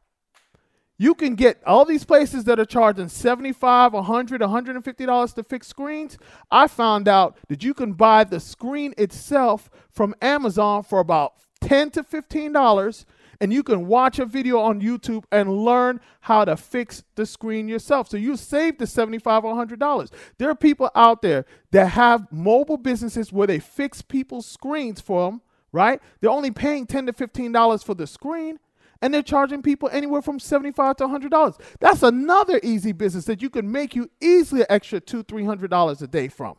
You 0.98 1.14
can 1.14 1.34
get 1.34 1.62
all 1.66 1.84
these 1.84 2.04
places 2.04 2.44
that 2.44 2.58
are 2.58 2.64
charging 2.64 3.06
$75, 3.06 3.54
$100, 3.58 4.38
$150 4.38 5.34
to 5.34 5.42
fix 5.42 5.66
screens. 5.66 6.16
I 6.50 6.68
found 6.68 7.06
out 7.06 7.36
that 7.48 7.62
you 7.62 7.74
can 7.74 7.92
buy 7.92 8.24
the 8.24 8.40
screen 8.40 8.94
itself 8.96 9.68
from 9.90 10.14
Amazon 10.22 10.82
for 10.82 11.00
about 11.00 11.34
10 11.60 11.90
to 11.90 12.02
$15 12.02 13.04
and 13.40 13.52
you 13.52 13.62
can 13.62 13.86
watch 13.86 14.18
a 14.18 14.26
video 14.26 14.58
on 14.58 14.80
YouTube 14.80 15.24
and 15.30 15.64
learn 15.64 16.00
how 16.20 16.44
to 16.44 16.56
fix 16.56 17.04
the 17.14 17.26
screen 17.26 17.68
yourself. 17.68 18.08
So 18.08 18.16
you 18.16 18.36
save 18.36 18.78
the 18.78 18.86
75 18.86 19.44
or 19.44 19.54
$100. 19.54 20.10
There 20.38 20.50
are 20.50 20.54
people 20.54 20.90
out 20.94 21.22
there 21.22 21.44
that 21.70 21.88
have 21.88 22.30
mobile 22.32 22.76
businesses 22.76 23.32
where 23.32 23.46
they 23.46 23.58
fix 23.58 24.02
people's 24.02 24.46
screens 24.46 25.00
for 25.00 25.30
them, 25.30 25.42
right? 25.72 26.00
They're 26.20 26.30
only 26.30 26.50
paying 26.50 26.86
10 26.86 27.06
to 27.06 27.12
$15 27.12 27.84
for 27.84 27.94
the 27.94 28.06
screen 28.06 28.58
and 29.02 29.12
they're 29.12 29.22
charging 29.22 29.62
people 29.62 29.88
anywhere 29.92 30.22
from 30.22 30.38
75 30.38 30.96
to 30.96 31.04
$100. 31.04 31.60
That's 31.80 32.02
another 32.02 32.60
easy 32.62 32.92
business 32.92 33.26
that 33.26 33.42
you 33.42 33.50
can 33.50 33.70
make 33.70 33.94
you 33.94 34.10
easily 34.20 34.64
extra 34.68 35.00
two, 35.00 35.22
$300 35.22 36.02
a 36.02 36.06
day 36.06 36.28
from. 36.28 36.56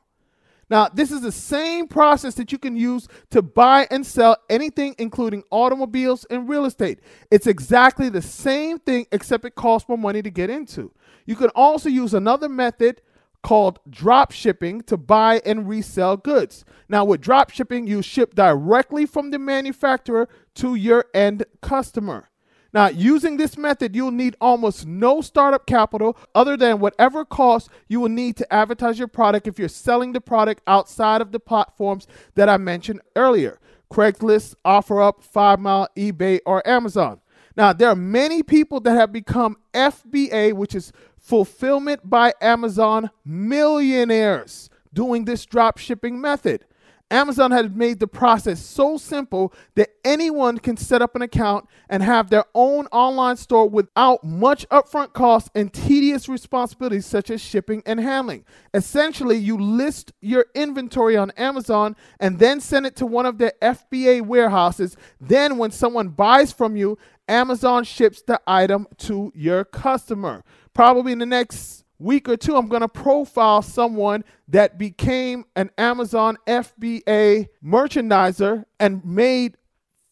Now, 0.69 0.89
this 0.89 1.11
is 1.11 1.21
the 1.21 1.31
same 1.31 1.87
process 1.87 2.35
that 2.35 2.51
you 2.51 2.57
can 2.57 2.75
use 2.75 3.07
to 3.31 3.41
buy 3.41 3.87
and 3.89 4.05
sell 4.05 4.35
anything, 4.49 4.95
including 4.97 5.43
automobiles 5.49 6.25
and 6.25 6.49
real 6.49 6.65
estate. 6.65 6.99
It's 7.31 7.47
exactly 7.47 8.09
the 8.09 8.21
same 8.21 8.79
thing, 8.79 9.07
except 9.11 9.45
it 9.45 9.55
costs 9.55 9.87
more 9.87 9.97
money 9.97 10.21
to 10.21 10.29
get 10.29 10.49
into. 10.49 10.91
You 11.25 11.35
can 11.35 11.49
also 11.55 11.87
use 11.87 12.13
another 12.13 12.49
method 12.49 13.01
called 13.43 13.79
drop 13.89 14.31
shipping 14.31 14.81
to 14.81 14.97
buy 14.97 15.41
and 15.45 15.69
resell 15.69 16.17
goods. 16.17 16.65
Now, 16.89 17.05
with 17.05 17.21
drop 17.21 17.49
shipping, 17.49 17.87
you 17.87 18.01
ship 18.01 18.35
directly 18.35 19.05
from 19.05 19.31
the 19.31 19.39
manufacturer 19.39 20.27
to 20.55 20.75
your 20.75 21.05
end 21.13 21.45
customer. 21.61 22.29
Now, 22.73 22.87
using 22.87 23.37
this 23.37 23.57
method, 23.57 23.95
you'll 23.95 24.11
need 24.11 24.35
almost 24.41 24.85
no 24.85 25.21
startup 25.21 25.65
capital 25.65 26.17
other 26.35 26.57
than 26.57 26.79
whatever 26.79 27.25
cost 27.25 27.69
you 27.87 27.99
will 27.99 28.09
need 28.09 28.35
to 28.37 28.53
advertise 28.53 28.99
your 28.99 29.07
product 29.07 29.47
if 29.47 29.57
you're 29.57 29.69
selling 29.69 30.13
the 30.13 30.21
product 30.21 30.61
outside 30.67 31.21
of 31.21 31.31
the 31.31 31.39
platforms 31.39 32.07
that 32.35 32.49
I 32.49 32.57
mentioned 32.57 33.01
earlier 33.15 33.59
Craigslist, 33.91 34.55
OfferUp, 34.65 35.23
Five 35.23 35.59
Mile, 35.59 35.87
eBay, 35.95 36.39
or 36.45 36.67
Amazon. 36.67 37.21
Now, 37.55 37.73
there 37.73 37.89
are 37.89 37.95
many 37.95 38.43
people 38.43 38.79
that 38.81 38.95
have 38.95 39.11
become 39.11 39.57
FBA, 39.73 40.53
which 40.53 40.75
is 40.75 40.91
Fulfillment 41.17 42.07
by 42.09 42.33
Amazon 42.39 43.09
millionaires, 43.25 44.69
doing 44.93 45.25
this 45.25 45.45
drop 45.45 45.77
shipping 45.77 46.21
method. 46.21 46.65
Amazon 47.09 47.51
has 47.51 47.69
made 47.69 47.99
the 47.99 48.07
process 48.07 48.59
so 48.59 48.97
simple 48.97 49.53
that 49.75 49.89
anyone 50.03 50.57
can 50.57 50.75
set 50.75 51.01
up 51.01 51.15
an 51.15 51.21
account 51.21 51.67
and 51.89 52.03
have 52.03 52.29
their 52.29 52.43
own 52.53 52.85
online 52.87 53.37
store 53.37 53.69
without 53.69 54.23
much 54.25 54.67
upfront 54.69 55.13
costs 55.13 55.49
and 55.55 55.71
tedious 55.71 56.27
responsibilities 56.27 57.05
such 57.05 57.29
as 57.29 57.39
shipping 57.39 57.81
and 57.85 57.99
handling. 57.99 58.43
Essentially, 58.73 59.37
you 59.37 59.57
list 59.57 60.11
your 60.21 60.47
inventory 60.53 61.15
on 61.15 61.31
Amazon 61.31 61.95
and 62.19 62.39
then 62.39 62.59
send 62.59 62.85
it 62.85 62.95
to 62.97 63.05
one 63.05 63.25
of 63.25 63.37
their 63.37 63.53
FBA 63.61 64.23
warehouses. 64.23 64.97
Then, 65.21 65.57
when 65.57 65.71
someone 65.71 66.09
buys 66.09 66.51
from 66.51 66.75
you, 66.75 66.97
Amazon 67.29 67.83
ships 67.85 68.21
the 68.21 68.41
item 68.45 68.87
to 68.97 69.31
your 69.33 69.63
customer. 69.63 70.43
Probably 70.73 71.13
in 71.13 71.19
the 71.19 71.25
next 71.25 71.85
week 71.99 72.29
or 72.29 72.37
two, 72.37 72.55
I'm 72.55 72.67
going 72.67 72.81
to 72.81 72.87
profile 72.87 73.61
someone 73.61 74.23
that 74.47 74.77
became 74.77 75.45
an 75.55 75.71
Amazon 75.77 76.37
FBA 76.47 77.47
merchandiser 77.63 78.65
and 78.79 79.03
made 79.05 79.57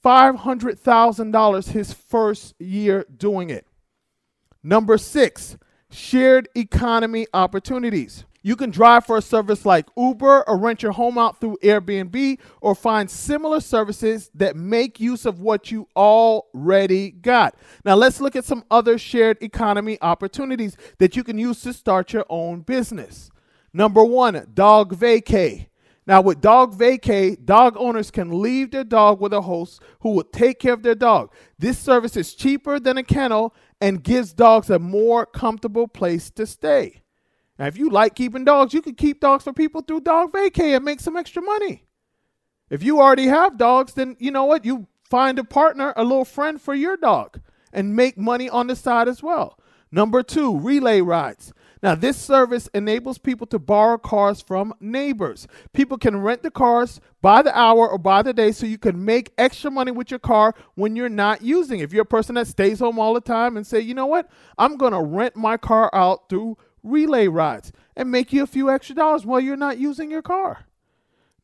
$500,000 0.03 1.71
his 1.71 1.93
first 1.93 2.53
year 2.59 3.05
doing 3.15 3.49
it. 3.49 3.65
Number 4.63 4.97
six, 4.97 5.57
shared 5.91 6.49
economy 6.55 7.27
opportunities. 7.33 8.25
You 8.45 8.55
can 8.55 8.69
drive 8.69 9.07
for 9.07 9.17
a 9.17 9.23
service 9.23 9.65
like 9.65 9.87
Uber 9.97 10.47
or 10.47 10.57
rent 10.59 10.83
your 10.83 10.91
home 10.91 11.17
out 11.17 11.39
through 11.39 11.57
Airbnb 11.63 12.37
or 12.61 12.75
find 12.75 13.09
similar 13.09 13.59
services 13.59 14.29
that 14.35 14.55
make 14.55 14.99
use 14.99 15.25
of 15.25 15.41
what 15.41 15.71
you 15.71 15.87
already 15.95 17.09
got. 17.09 17.55
Now, 17.83 17.95
let's 17.95 18.21
look 18.21 18.35
at 18.35 18.45
some 18.45 18.63
other 18.69 18.99
shared 18.99 19.41
economy 19.41 19.97
opportunities 19.99 20.77
that 20.99 21.15
you 21.15 21.23
can 21.23 21.39
use 21.39 21.61
to 21.61 21.73
start 21.73 22.13
your 22.13 22.27
own 22.29 22.61
business. 22.61 23.31
Number 23.73 24.03
one, 24.03 24.45
Dog 24.53 24.95
Vacay. 24.95 25.65
Now, 26.05 26.21
with 26.21 26.39
Dog 26.39 26.77
Vacay, 26.77 27.43
dog 27.43 27.75
owners 27.79 28.11
can 28.11 28.43
leave 28.43 28.69
their 28.69 28.83
dog 28.83 29.19
with 29.19 29.33
a 29.33 29.41
host 29.41 29.81
who 30.01 30.11
will 30.11 30.23
take 30.23 30.59
care 30.59 30.73
of 30.73 30.83
their 30.83 30.93
dog. 30.93 31.33
This 31.57 31.79
service 31.79 32.15
is 32.15 32.35
cheaper 32.35 32.79
than 32.79 32.99
a 32.99 33.03
kennel 33.03 33.55
and 33.81 34.03
gives 34.03 34.33
dogs 34.33 34.69
a 34.69 34.77
more 34.77 35.25
comfortable 35.25 35.87
place 35.87 36.29
to 36.29 36.45
stay. 36.45 37.01
Now, 37.57 37.67
if 37.67 37.77
you 37.77 37.89
like 37.89 38.15
keeping 38.15 38.43
dogs, 38.43 38.73
you 38.73 38.81
can 38.81 38.95
keep 38.95 39.21
dogs 39.21 39.43
for 39.43 39.53
people 39.53 39.81
through 39.81 40.01
Dog 40.01 40.33
Vacay 40.33 40.75
and 40.75 40.83
make 40.83 40.99
some 40.99 41.15
extra 41.15 41.41
money. 41.41 41.85
If 42.69 42.83
you 42.83 42.99
already 42.99 43.27
have 43.27 43.57
dogs, 43.57 43.93
then 43.93 44.17
you 44.19 44.31
know 44.31 44.45
what? 44.45 44.65
You 44.65 44.87
find 45.09 45.39
a 45.39 45.43
partner, 45.43 45.93
a 45.95 46.03
little 46.03 46.25
friend 46.25 46.59
for 46.59 46.73
your 46.73 46.97
dog, 46.97 47.39
and 47.71 47.95
make 47.95 48.17
money 48.17 48.49
on 48.49 48.67
the 48.67 48.75
side 48.75 49.07
as 49.07 49.23
well. 49.23 49.57
Number 49.91 50.23
two, 50.23 50.59
relay 50.59 51.01
rides. 51.01 51.53
Now, 51.83 51.93
this 51.93 52.17
service 52.17 52.67
enables 52.73 53.19
people 53.19 53.45
to 53.47 53.59
borrow 53.59 53.99
cars 53.99 54.41
from 54.41 54.73
neighbors. 54.79 55.47
People 55.71 55.99
can 55.99 56.17
rent 56.17 56.41
the 56.41 56.49
cars 56.49 56.99
by 57.21 57.43
the 57.43 57.55
hour 57.55 57.87
or 57.87 57.99
by 57.99 58.23
the 58.23 58.33
day 58.33 58.51
so 58.51 58.65
you 58.65 58.79
can 58.79 59.05
make 59.05 59.31
extra 59.37 59.69
money 59.69 59.91
with 59.91 60.09
your 60.09 60.19
car 60.19 60.55
when 60.73 60.95
you're 60.95 61.09
not 61.09 61.43
using. 61.43 61.79
If 61.79 61.93
you're 61.93 62.01
a 62.01 62.05
person 62.05 62.35
that 62.35 62.47
stays 62.47 62.79
home 62.79 62.97
all 62.97 63.13
the 63.13 63.21
time 63.21 63.55
and 63.55 63.67
say, 63.67 63.79
you 63.79 63.93
know 63.93 64.07
what, 64.07 64.27
I'm 64.57 64.77
going 64.77 64.93
to 64.93 65.01
rent 65.01 65.35
my 65.35 65.57
car 65.57 65.91
out 65.93 66.27
through 66.27 66.57
relay 66.85 67.27
rides 67.27 67.71
and 67.95 68.11
make 68.11 68.31
you 68.31 68.43
a 68.43 68.47
few 68.47 68.69
extra 68.69 68.95
dollars 68.95 69.25
while 69.25 69.39
you're 69.39 69.57
not 69.57 69.77
using 69.77 70.11
your 70.11 70.21
car. 70.21 70.65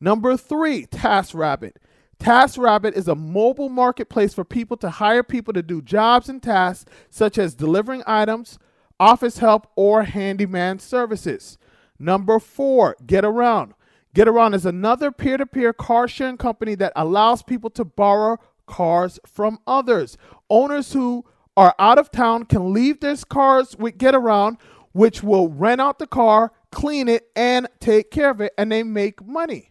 Number 0.00 0.36
three, 0.36 0.86
TaskRabbit. 0.86 1.72
TaskRabbit 2.18 2.92
is 2.92 3.08
a 3.08 3.14
mobile 3.14 3.68
marketplace 3.68 4.32
for 4.32 4.44
people 4.44 4.76
to 4.78 4.90
hire 4.90 5.22
people 5.22 5.52
to 5.52 5.62
do 5.62 5.82
jobs 5.82 6.28
and 6.28 6.42
tasks 6.42 6.90
such 7.10 7.36
as 7.36 7.54
delivering 7.54 8.02
items, 8.06 8.58
office 9.00 9.38
help, 9.38 9.66
or 9.76 10.04
handyman 10.04 10.78
services. 10.78 11.58
Number 11.98 12.38
four, 12.38 12.96
Get 13.04 13.24
Around. 13.24 13.74
Get 14.14 14.28
Around 14.28 14.54
is 14.54 14.66
another 14.66 15.10
peer 15.10 15.36
to 15.36 15.46
peer 15.46 15.72
car 15.72 16.06
sharing 16.06 16.36
company 16.36 16.74
that 16.76 16.92
allows 16.94 17.42
people 17.42 17.70
to 17.70 17.84
borrow 17.84 18.38
cars 18.66 19.18
from 19.26 19.58
others. 19.66 20.16
Owners 20.50 20.92
who 20.92 21.24
are 21.56 21.74
out 21.78 21.98
of 21.98 22.10
town 22.10 22.44
can 22.44 22.72
leave 22.72 23.00
their 23.00 23.16
cars 23.16 23.76
with 23.76 23.98
Get 23.98 24.14
Around, 24.14 24.58
which 24.92 25.22
will 25.22 25.48
rent 25.48 25.80
out 25.80 25.98
the 25.98 26.06
car, 26.06 26.52
clean 26.70 27.08
it, 27.08 27.28
and 27.34 27.68
take 27.80 28.10
care 28.10 28.30
of 28.30 28.40
it, 28.40 28.52
and 28.56 28.70
they 28.70 28.82
make 28.82 29.24
money. 29.24 29.70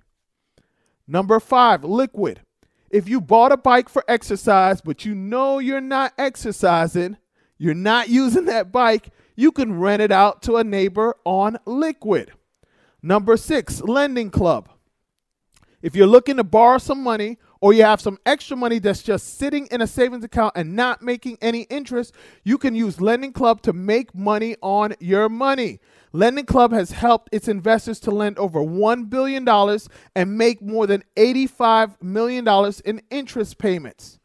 Number 1.07 1.39
five, 1.39 1.83
Liquid. 1.83 2.41
If 2.89 3.07
you 3.07 3.21
bought 3.21 3.51
a 3.51 3.57
bike 3.57 3.87
for 3.87 4.03
exercise, 4.07 4.81
but 4.81 5.05
you 5.05 5.15
know 5.15 5.59
you're 5.59 5.79
not 5.79 6.13
exercising, 6.17 7.17
you're 7.57 7.73
not 7.73 8.09
using 8.09 8.45
that 8.45 8.71
bike, 8.71 9.09
you 9.35 9.51
can 9.51 9.79
rent 9.79 10.01
it 10.01 10.11
out 10.11 10.41
to 10.43 10.57
a 10.57 10.63
neighbor 10.63 11.15
on 11.23 11.57
Liquid. 11.65 12.31
Number 13.01 13.37
six, 13.37 13.81
Lending 13.81 14.29
Club. 14.29 14.69
If 15.81 15.95
you're 15.95 16.07
looking 16.07 16.37
to 16.37 16.43
borrow 16.43 16.77
some 16.77 17.01
money 17.01 17.39
or 17.61 17.73
you 17.73 17.83
have 17.83 18.01
some 18.01 18.17
extra 18.25 18.57
money 18.57 18.79
that's 18.79 19.03
just 19.03 19.37
sitting 19.37 19.67
in 19.67 19.81
a 19.81 19.87
savings 19.87 20.23
account 20.23 20.53
and 20.55 20.75
not 20.75 21.01
making 21.01 21.37
any 21.41 21.61
interest, 21.63 22.13
you 22.43 22.57
can 22.57 22.75
use 22.75 22.99
Lending 22.99 23.31
Club 23.31 23.61
to 23.61 23.71
make 23.71 24.13
money 24.15 24.55
on 24.61 24.95
your 24.99 25.29
money. 25.29 25.79
Lending 26.11 26.45
Club 26.45 26.73
has 26.73 26.91
helped 26.91 27.29
its 27.31 27.47
investors 27.47 27.99
to 28.01 28.11
lend 28.11 28.37
over 28.39 28.59
$1 28.59 29.09
billion 29.09 29.47
and 30.15 30.37
make 30.37 30.61
more 30.61 30.87
than 30.87 31.03
$85 31.15 32.01
million 32.01 32.73
in 32.83 33.01
interest 33.11 33.59
payments. 33.59 34.19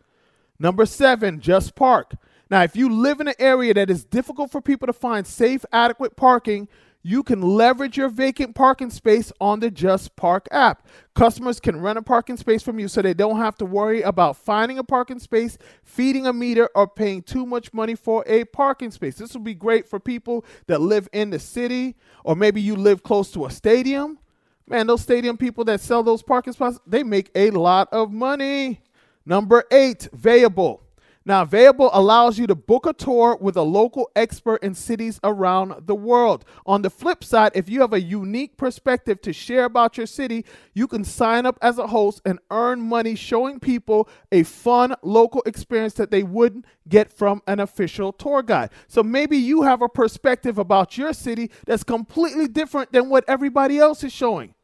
Number 0.59 0.87
seven, 0.87 1.41
Just 1.41 1.75
Park. 1.75 2.15
Now, 2.49 2.63
if 2.63 2.75
you 2.75 2.89
live 2.89 3.21
in 3.21 3.29
an 3.29 3.35
area 3.39 3.75
that 3.75 3.91
is 3.91 4.05
difficult 4.05 4.51
for 4.51 4.61
people 4.61 4.87
to 4.87 4.93
find 4.93 5.27
safe, 5.27 5.65
adequate 5.73 6.17
parking, 6.17 6.69
you 7.07 7.23
can 7.23 7.41
leverage 7.41 7.97
your 7.97 8.09
vacant 8.09 8.53
parking 8.57 8.91
space 8.91 9.33
on 9.41 9.61
the 9.61 9.71
Just 9.71 10.17
Park 10.17 10.49
app. 10.51 10.89
Customers 11.15 11.61
can 11.61 11.81
rent 11.81 11.99
a 11.99 12.03
parking 12.03 12.37
space 12.37 12.65
from 12.65 12.81
you 12.81 12.89
so 12.89 13.01
they 13.01 13.15
don't 13.15 13.37
have 13.37 13.55
to 13.59 13.65
worry 13.65 14.03
about 14.03 14.37
finding 14.37 14.77
a 14.81 14.83
parking 14.83 15.21
space, 15.21 15.57
feeding 15.85 16.27
a 16.27 16.33
meter, 16.33 16.69
or 16.75 16.89
paying 16.89 17.23
too 17.23 17.47
much 17.47 17.73
money 17.73 17.95
for 17.95 18.25
a 18.27 18.43
parking 18.47 18.91
space. 18.91 19.15
This 19.15 19.35
will 19.35 19.43
be 19.43 19.55
great 19.55 19.87
for 19.87 20.01
people 20.01 20.45
that 20.67 20.81
live 20.81 21.09
in 21.13 21.31
the 21.31 21.39
city, 21.39 21.95
or 22.25 22.35
maybe 22.35 22.61
you 22.61 22.75
live 22.75 23.05
close 23.05 23.31
to 23.35 23.47
a 23.47 23.53
stadium. 23.53 24.19
Man, 24.67 24.89
those 24.89 25.03
stadium 25.03 25.37
people 25.37 25.63
that 25.67 25.81
sell 25.81 26.03
those 26.03 26.25
parking 26.25 26.55
spots, 26.55 26.81
they 26.89 27.05
make 27.05 27.31
a 27.37 27.53
lot 27.53 27.89
of 27.93 28.13
money. 28.13 28.81
Number 29.25 29.63
eight, 29.71 30.09
Vayable. 30.13 30.81
Now, 31.29 31.45
Vayable 31.45 31.91
allows 31.93 32.39
you 32.39 32.47
to 32.47 32.55
book 32.55 32.87
a 32.87 32.93
tour 32.93 33.37
with 33.41 33.57
a 33.57 33.63
local 33.63 34.09
expert 34.15 34.63
in 34.63 34.75
cities 34.75 35.19
around 35.25 35.89
the 35.89 35.95
world. 35.97 36.45
On 36.65 36.83
the 36.83 36.89
flip 36.89 37.25
side, 37.25 37.51
if 37.57 37.69
you 37.69 37.81
have 37.81 37.93
a 37.93 38.01
unique 38.01 38.57
perspective 38.57 39.21
to 39.23 39.33
share 39.33 39.65
about 39.65 39.97
your 39.97 40.07
city, 40.07 40.45
you 40.73 40.87
can 40.87 41.03
sign 41.03 41.45
up 41.45 41.59
as 41.61 41.79
a 41.79 41.89
host 41.89 42.23
and 42.25 42.39
earn 42.53 42.81
money 42.81 43.17
showing 43.17 43.59
people 43.59 44.09
a 44.31 44.45
fun 44.45 44.95
local 45.03 45.43
experience 45.47 45.95
that 45.95 46.13
they 46.13 46.23
wouldn't 46.23 46.65
get 46.89 47.13
from 47.13 47.43
an 47.49 47.59
official 47.59 48.13
tour 48.13 48.41
guide. 48.41 48.71
So 48.87 49.03
maybe 49.03 49.37
you 49.37 49.63
have 49.63 49.83
a 49.83 49.89
perspective 49.89 50.59
about 50.59 50.97
your 50.97 51.13
city 51.13 51.51
that's 51.67 51.83
completely 51.83 52.47
different 52.47 52.93
than 52.93 53.09
what 53.09 53.25
everybody 53.27 53.81
else 53.81 54.05
is 54.05 54.13
showing. 54.13 54.55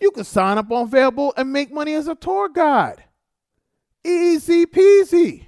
You 0.00 0.12
can 0.12 0.24
sign 0.24 0.56
up 0.56 0.72
on 0.72 0.90
Vayable 0.90 1.34
and 1.36 1.52
make 1.52 1.70
money 1.70 1.92
as 1.92 2.08
a 2.08 2.14
tour 2.14 2.48
guide. 2.48 3.04
Easy 4.04 4.66
peasy. 4.66 5.46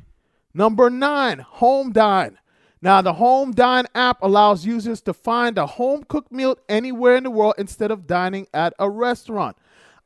Number 0.52 0.88
nine, 0.88 1.40
Home 1.40 1.92
Dine. 1.92 2.38
Now, 2.80 3.02
the 3.02 3.14
Home 3.14 3.52
Dine 3.52 3.86
app 3.94 4.22
allows 4.22 4.66
users 4.66 5.00
to 5.02 5.14
find 5.14 5.58
a 5.58 5.66
home 5.66 6.04
cooked 6.04 6.30
meal 6.30 6.56
anywhere 6.68 7.16
in 7.16 7.24
the 7.24 7.30
world 7.30 7.54
instead 7.58 7.90
of 7.90 8.06
dining 8.06 8.46
at 8.54 8.74
a 8.78 8.88
restaurant. 8.88 9.56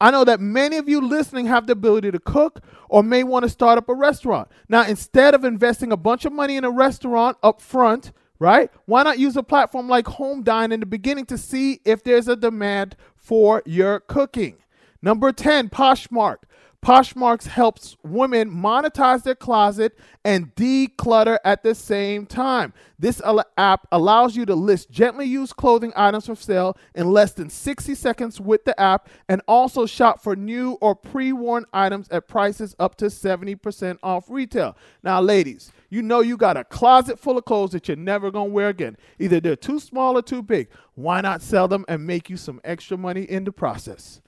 I 0.01 0.13
know 0.13 0.25
that 0.25 0.41
many 0.41 0.77
of 0.77 0.89
you 0.89 1.01
listening 1.01 1.47
have 1.47 1.67
the 1.67 1.73
ability 1.73 2.13
to 2.13 2.21
cook 2.21 2.61
or 2.89 3.03
may 3.03 3.25
want 3.25 3.43
to 3.43 3.49
start 3.49 3.79
up 3.79 3.89
a 3.89 3.95
restaurant. 3.95 4.49
Now, 4.69 4.85
instead 4.87 5.35
of 5.35 5.45
investing 5.45 5.91
a 5.91 5.97
bunch 5.97 6.25
of 6.25 6.33
money 6.33 6.57
in 6.57 6.65
a 6.65 6.71
restaurant 6.71 7.37
up 7.43 7.61
front, 7.61 8.13
right? 8.39 8.71
Why 8.87 9.03
not 9.03 9.19
use 9.19 9.37
a 9.37 9.43
platform 9.43 9.89
like 9.89 10.07
Home 10.07 10.43
Dine 10.43 10.73
in 10.73 10.81
the 10.81 10.87
beginning 10.87 11.27
to 11.27 11.37
see 11.37 11.81
if 11.85 12.05
there's 12.05 12.29
a 12.29 12.37
demand 12.37 12.97
for 13.17 13.63
your 13.67 14.01
cooking? 14.01 14.59
Number 15.03 15.33
10, 15.33 15.69
Poshmark. 15.69 16.39
Poshmarks 16.81 17.49
helps 17.49 17.97
women 18.05 18.51
monetize 18.51 19.25
their 19.25 19.35
closet 19.35 19.99
and 20.25 20.55
declutter 20.55 21.37
at 21.45 21.65
the 21.65 21.75
same 21.75 22.25
time. 22.25 22.73
This 22.99 23.21
app 23.57 23.87
allows 23.91 24.37
you 24.37 24.47
to 24.47 24.55
list 24.55 24.89
gently 24.89 25.27
used 25.27 25.57
clothing 25.57 25.93
items 25.97 26.27
for 26.27 26.37
sale 26.37 26.77
in 26.95 27.11
less 27.11 27.33
than 27.33 27.51
60 27.51 27.97
seconds 27.97 28.41
with 28.41 28.65
the 28.65 28.81
app 28.81 29.09
and 29.29 29.43
also 29.49 29.87
shop 29.87 30.23
for 30.23 30.37
new 30.37 30.79
or 30.81 30.95
pre 30.95 31.33
worn 31.33 31.65
items 31.73 32.09
at 32.11 32.29
prices 32.29 32.77
up 32.79 32.95
to 32.97 33.07
70% 33.07 33.99
off 34.03 34.31
retail. 34.31 34.77
Now, 35.03 35.21
ladies, 35.21 35.73
you 35.91 36.01
know 36.01 36.21
you 36.21 36.37
got 36.37 36.57
a 36.57 36.65
closet 36.65 37.19
full 37.19 37.37
of 37.37 37.45
clothes 37.45 37.73
that 37.73 37.89
you're 37.89 37.97
never 37.97 38.31
going 38.31 38.51
to 38.51 38.55
wear 38.55 38.69
again. 38.69 38.97
Either 39.19 39.41
they're 39.41 39.57
too 39.57 39.81
small 39.81 40.17
or 40.17 40.23
too 40.23 40.43
big. 40.43 40.69
Why 40.95 41.21
not 41.23 41.43
sell 41.43 41.67
them 41.67 41.85
and 41.89 42.07
make 42.07 42.31
you 42.31 42.37
some 42.37 42.61
extra 42.63 42.97
money 42.97 43.23
in 43.23 43.45
the 43.45 43.53
process? 43.53 44.21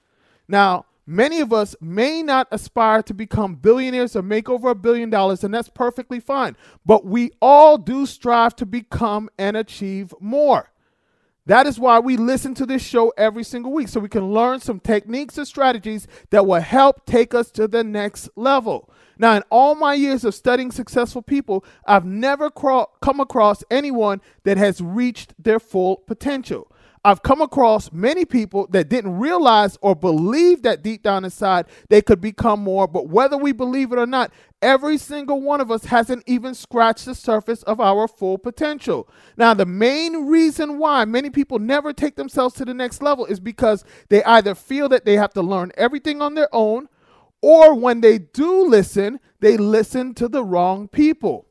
Now, 0.47 0.85
Many 1.11 1.41
of 1.41 1.51
us 1.51 1.75
may 1.81 2.23
not 2.23 2.47
aspire 2.51 3.03
to 3.03 3.13
become 3.13 3.55
billionaires 3.55 4.15
or 4.15 4.21
make 4.21 4.47
over 4.47 4.69
a 4.69 4.75
billion 4.75 5.09
dollars, 5.09 5.43
and 5.43 5.53
that's 5.53 5.67
perfectly 5.67 6.21
fine. 6.21 6.55
But 6.85 7.05
we 7.05 7.31
all 7.41 7.77
do 7.77 8.05
strive 8.05 8.55
to 8.55 8.65
become 8.65 9.29
and 9.37 9.57
achieve 9.57 10.13
more. 10.21 10.71
That 11.47 11.67
is 11.67 11.77
why 11.77 11.99
we 11.99 12.15
listen 12.15 12.53
to 12.53 12.65
this 12.65 12.81
show 12.81 13.11
every 13.17 13.43
single 13.43 13.73
week, 13.73 13.89
so 13.89 13.99
we 13.99 14.07
can 14.07 14.31
learn 14.31 14.61
some 14.61 14.79
techniques 14.79 15.37
and 15.37 15.45
strategies 15.45 16.07
that 16.29 16.45
will 16.45 16.61
help 16.61 17.05
take 17.05 17.33
us 17.33 17.51
to 17.51 17.67
the 17.67 17.83
next 17.83 18.29
level. 18.37 18.89
Now, 19.17 19.35
in 19.35 19.43
all 19.49 19.75
my 19.75 19.95
years 19.95 20.23
of 20.23 20.33
studying 20.33 20.71
successful 20.71 21.21
people, 21.21 21.65
I've 21.85 22.05
never 22.05 22.49
come 22.49 23.19
across 23.19 23.65
anyone 23.69 24.21
that 24.45 24.57
has 24.57 24.79
reached 24.79 25.33
their 25.37 25.59
full 25.59 25.97
potential. 25.97 26.70
I've 27.03 27.23
come 27.23 27.41
across 27.41 27.91
many 27.91 28.25
people 28.25 28.67
that 28.67 28.87
didn't 28.87 29.17
realize 29.17 29.75
or 29.81 29.95
believe 29.95 30.61
that 30.61 30.83
deep 30.83 31.01
down 31.01 31.25
inside 31.25 31.65
they 31.89 32.01
could 32.01 32.21
become 32.21 32.59
more, 32.59 32.87
but 32.87 33.09
whether 33.09 33.37
we 33.37 33.53
believe 33.53 33.91
it 33.91 33.97
or 33.97 34.05
not, 34.05 34.31
every 34.61 34.99
single 34.99 35.41
one 35.41 35.61
of 35.61 35.71
us 35.71 35.85
hasn't 35.85 36.23
even 36.27 36.53
scratched 36.53 37.05
the 37.05 37.15
surface 37.15 37.63
of 37.63 37.79
our 37.79 38.07
full 38.07 38.37
potential. 38.37 39.09
Now, 39.35 39.55
the 39.55 39.65
main 39.65 40.27
reason 40.27 40.77
why 40.77 41.05
many 41.05 41.31
people 41.31 41.57
never 41.57 41.91
take 41.91 42.15
themselves 42.17 42.53
to 42.55 42.65
the 42.65 42.73
next 42.73 43.01
level 43.01 43.25
is 43.25 43.39
because 43.39 43.83
they 44.09 44.23
either 44.23 44.53
feel 44.53 44.87
that 44.89 45.03
they 45.03 45.17
have 45.17 45.33
to 45.33 45.41
learn 45.41 45.71
everything 45.77 46.21
on 46.21 46.35
their 46.35 46.49
own, 46.53 46.87
or 47.41 47.73
when 47.73 48.01
they 48.01 48.19
do 48.19 48.63
listen, 48.67 49.19
they 49.39 49.57
listen 49.57 50.13
to 50.13 50.27
the 50.27 50.43
wrong 50.43 50.87
people. 50.87 51.47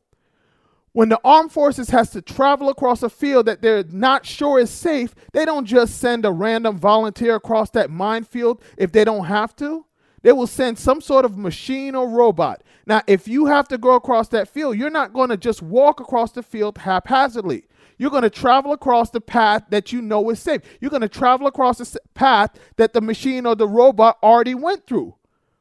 When 0.93 1.09
the 1.09 1.21
armed 1.25 1.53
forces 1.53 1.91
has 1.91 2.11
to 2.11 2.23
travel 2.23 2.69
across 2.69 3.03
a 3.03 3.11
field 3.11 3.47
that 3.47 3.63
they're 3.63 3.85
not 3.85 4.27
sure 4.27 4.59
is 4.59 4.71
safe, 4.71 5.15
they 5.33 5.45
don't 5.45 5.65
just 5.65 5.99
send 5.99 6.25
a 6.25 6.33
random 6.33 6.79
volunteer 6.79 7.37
across 7.37 7.71
that 7.71 7.91
minefield 7.91 8.61
if 8.77 8.91
they 8.91 9.05
don't 9.05 9.27
have 9.27 9.55
to. 9.57 9.87
They 10.23 10.33
will 10.33 10.49
send 10.49 10.79
some 10.79 11.01
sort 11.01 11.25
of 11.25 11.39
machine 11.39 11.95
or 11.95 12.09
robot. 12.09 12.63
Now, 12.87 13.03
if 13.07 13.29
you 13.29 13.47
have 13.47 13.69
to 13.69 13.79
go 13.79 13.95
across 13.95 14.29
that 14.29 14.49
field, 14.49 14.77
you're 14.77 14.91
not 14.91 15.13
going 15.13 15.31
to 15.31 15.37
just 15.37 15.63
walk 15.63 16.01
across 16.01 16.33
the 16.33 16.43
field 16.43 16.79
haphazardly. 16.79 17.65
You're 17.97 18.11
going 18.11 18.23
to 18.23 18.31
travel 18.31 18.73
across 18.73 19.11
the 19.11 19.21
path 19.21 19.65
that 19.71 19.93
you 19.93 20.03
know 20.03 20.29
is 20.31 20.41
safe. 20.41 20.63
You're 20.81 20.91
going 20.91 21.03
to 21.03 21.09
travel 21.09 21.47
across 21.47 21.79
the 21.79 22.01
path 22.15 22.59
that 22.77 22.93
the 22.93 23.01
machine 23.01 23.47
or 23.47 23.55
the 23.55 23.69
robot 23.69 24.19
already 24.23 24.55
went 24.55 24.87
through. 24.87 25.15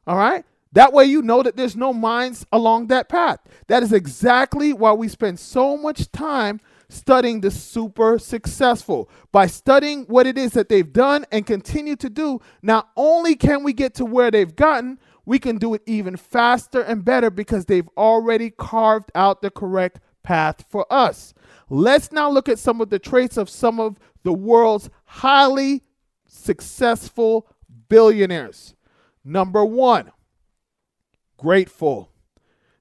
All 0.06 0.16
right? 0.16 0.44
That 0.72 0.92
way 0.92 1.04
you 1.04 1.22
know 1.22 1.42
that 1.42 1.56
there's 1.56 1.76
no 1.76 1.92
mines 1.92 2.46
along 2.52 2.86
that 2.88 3.08
path. 3.08 3.40
That 3.66 3.82
is 3.82 3.92
exactly 3.92 4.72
why 4.72 4.92
we 4.92 5.08
spend 5.08 5.40
so 5.40 5.76
much 5.76 6.12
time 6.12 6.60
studying 6.88 7.40
the 7.40 7.50
super 7.50 8.18
successful. 8.18 9.10
By 9.32 9.46
studying 9.46 10.04
what 10.04 10.26
it 10.26 10.38
is 10.38 10.52
that 10.52 10.68
they've 10.68 10.92
done 10.92 11.24
and 11.32 11.44
continue 11.44 11.96
to 11.96 12.10
do, 12.10 12.40
not 12.62 12.90
only 12.96 13.34
can 13.34 13.64
we 13.64 13.72
get 13.72 13.94
to 13.94 14.04
where 14.04 14.30
they've 14.30 14.54
gotten, 14.54 14.98
we 15.24 15.38
can 15.38 15.58
do 15.58 15.74
it 15.74 15.82
even 15.86 16.16
faster 16.16 16.80
and 16.80 17.04
better 17.04 17.30
because 17.30 17.66
they've 17.66 17.88
already 17.96 18.50
carved 18.50 19.10
out 19.14 19.42
the 19.42 19.50
correct 19.50 20.00
path 20.22 20.64
for 20.68 20.86
us. 20.92 21.34
Let's 21.68 22.12
now 22.12 22.30
look 22.30 22.48
at 22.48 22.58
some 22.58 22.80
of 22.80 22.90
the 22.90 22.98
traits 22.98 23.36
of 23.36 23.48
some 23.48 23.80
of 23.80 23.98
the 24.22 24.32
world's 24.32 24.90
highly 25.04 25.82
successful 26.26 27.46
billionaires. 27.88 28.74
Number 29.24 29.64
one, 29.64 30.10
grateful. 31.40 32.10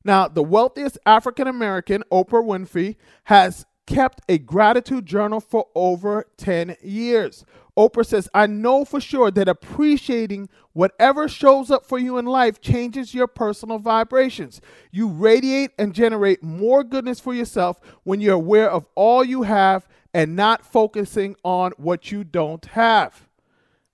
Now, 0.04 0.28
the 0.28 0.44
wealthiest 0.44 0.98
African 1.06 1.48
American, 1.48 2.04
Oprah 2.12 2.44
Winfrey, 2.44 2.96
has 3.26 3.66
kept 3.86 4.22
a 4.30 4.38
gratitude 4.38 5.06
journal 5.06 5.40
for 5.40 5.68
over 5.74 6.26
10 6.38 6.76
years. 6.84 7.44
Oprah 7.78 8.06
says, 8.06 8.30
I 8.34 8.46
know 8.46 8.86
for 8.86 9.00
sure 9.00 9.32
that 9.32 9.48
appreciating 9.48 10.50
whatever 10.74 11.28
shows 11.28 11.72
up 11.72 11.86
for 11.86 11.98
you 11.98 12.18
in 12.18 12.26
life 12.26 12.62
changes 12.62 13.14
your 13.14 13.28
personal 13.28 13.80
vibrations. 13.80 14.62
You 14.92 15.08
radiate 15.08 15.72
and 15.80 15.94
generate 15.94 16.44
more 16.44 16.84
goodness 16.84 17.20
for 17.20 17.34
yourself 17.34 17.80
when 18.04 18.22
you're 18.22 18.36
aware 18.36 18.70
of 18.70 18.86
all 18.96 19.24
you 19.24 19.44
have 19.44 19.88
and 20.14 20.36
not 20.36 20.66
focusing 20.66 21.36
on 21.44 21.72
what 21.78 22.12
you 22.12 22.24
don't 22.24 22.66
have. 22.66 23.28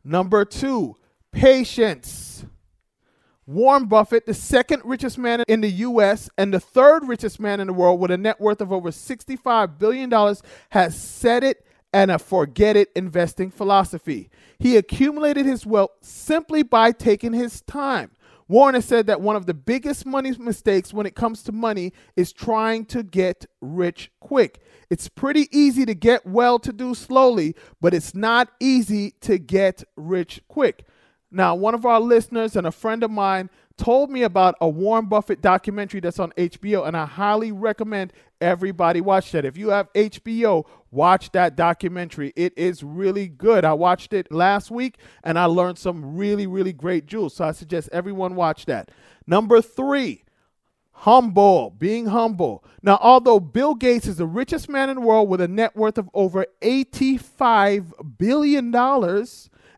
Number 0.03 0.43
two, 0.45 0.97
patience. 1.31 2.34
Warren 3.47 3.85
Buffett, 3.85 4.25
the 4.25 4.33
second 4.33 4.81
richest 4.85 5.19
man 5.19 5.43
in 5.47 5.61
the 5.61 5.69
US 5.69 6.29
and 6.35 6.51
the 6.51 6.59
third 6.59 7.07
richest 7.07 7.39
man 7.39 7.59
in 7.59 7.67
the 7.67 7.73
world 7.73 7.99
with 7.99 8.09
a 8.09 8.17
net 8.17 8.41
worth 8.41 8.59
of 8.59 8.73
over 8.73 8.89
$65 8.89 9.77
billion, 9.77 10.35
has 10.69 10.99
said 10.99 11.43
it 11.43 11.63
and 11.93 12.09
a 12.09 12.17
forget 12.17 12.75
it 12.75 12.89
investing 12.95 13.51
philosophy. 13.51 14.29
He 14.57 14.77
accumulated 14.77 15.45
his 15.45 15.63
wealth 15.63 15.91
simply 16.01 16.63
by 16.63 16.91
taking 16.91 17.33
his 17.33 17.61
time. 17.61 18.11
Warren 18.47 18.75
has 18.75 18.85
said 18.85 19.07
that 19.07 19.21
one 19.21 19.35
of 19.35 19.45
the 19.45 19.53
biggest 19.53 20.05
money 20.05 20.31
mistakes 20.39 20.93
when 20.93 21.05
it 21.05 21.15
comes 21.15 21.43
to 21.43 21.51
money 21.51 21.93
is 22.15 22.33
trying 22.33 22.85
to 22.85 23.03
get 23.03 23.45
rich 23.61 24.11
quick. 24.19 24.61
It's 24.89 25.07
pretty 25.07 25.47
easy 25.51 25.85
to 25.85 25.95
get 25.95 26.25
well 26.25 26.59
to 26.59 26.73
do 26.73 26.95
slowly, 26.95 27.55
but 27.79 27.93
it's 27.93 28.13
not 28.15 28.49
easy 28.59 29.11
to 29.21 29.37
get 29.37 29.83
rich 29.95 30.41
quick. 30.47 30.85
Now, 31.35 31.53
one 31.53 31.73
of 31.73 31.85
our 31.85 31.99
listeners 31.99 32.55
and 32.55 32.65
a 32.65 32.71
friend 32.71 33.03
of 33.03 33.11
mine 33.11 33.49
told 33.77 34.09
me 34.09 34.23
about 34.23 34.55
a 34.61 34.69
Warren 34.69 35.07
Buffett 35.07 35.41
documentary 35.41 35.99
that's 35.99 36.17
on 36.17 36.31
HBO, 36.37 36.87
and 36.87 36.95
I 36.95 37.05
highly 37.05 37.51
recommend 37.51 38.13
everybody 38.39 39.01
watch 39.01 39.33
that. 39.33 39.43
If 39.43 39.57
you 39.57 39.69
have 39.69 39.91
HBO, 39.91 40.65
watch 40.91 41.33
that 41.33 41.57
documentary. 41.57 42.31
It 42.37 42.57
is 42.57 42.83
really 42.83 43.27
good. 43.27 43.65
I 43.65 43.73
watched 43.73 44.13
it 44.13 44.31
last 44.31 44.71
week 44.71 44.97
and 45.23 45.37
I 45.37 45.45
learned 45.45 45.77
some 45.77 46.15
really, 46.15 46.47
really 46.47 46.71
great 46.73 47.05
jewels. 47.05 47.35
So 47.35 47.45
I 47.45 47.51
suggest 47.51 47.89
everyone 47.91 48.35
watch 48.35 48.65
that. 48.67 48.91
Number 49.27 49.61
three, 49.61 50.23
humble, 50.91 51.71
being 51.71 52.05
humble. 52.07 52.63
Now, 52.81 52.97
although 53.01 53.41
Bill 53.41 53.75
Gates 53.75 54.07
is 54.07 54.17
the 54.17 54.25
richest 54.25 54.69
man 54.69 54.89
in 54.89 54.95
the 54.95 55.01
world 55.01 55.27
with 55.27 55.41
a 55.41 55.49
net 55.49 55.75
worth 55.75 55.97
of 55.97 56.09
over 56.13 56.45
$85 56.61 58.17
billion, 58.17 58.71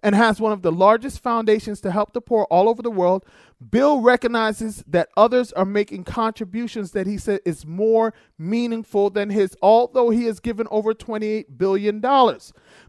and 0.03 0.15
has 0.15 0.39
one 0.39 0.51
of 0.51 0.61
the 0.61 0.71
largest 0.71 1.21
foundations 1.21 1.81
to 1.81 1.91
help 1.91 2.13
the 2.13 2.21
poor 2.21 2.45
all 2.49 2.69
over 2.69 2.81
the 2.81 2.91
world, 2.91 3.25
Bill 3.71 4.01
recognizes 4.01 4.83
that 4.87 5.09
others 5.17 5.51
are 5.53 5.65
making 5.65 6.03
contributions 6.03 6.91
that 6.91 7.07
he 7.07 7.17
said 7.17 7.39
is 7.43 7.65
more 7.65 8.13
meaningful 8.37 9.09
than 9.09 9.29
his, 9.29 9.55
although 9.61 10.09
he 10.09 10.25
has 10.25 10.39
given 10.39 10.67
over 10.69 10.93
$28 10.93 11.57
billion. 11.57 11.99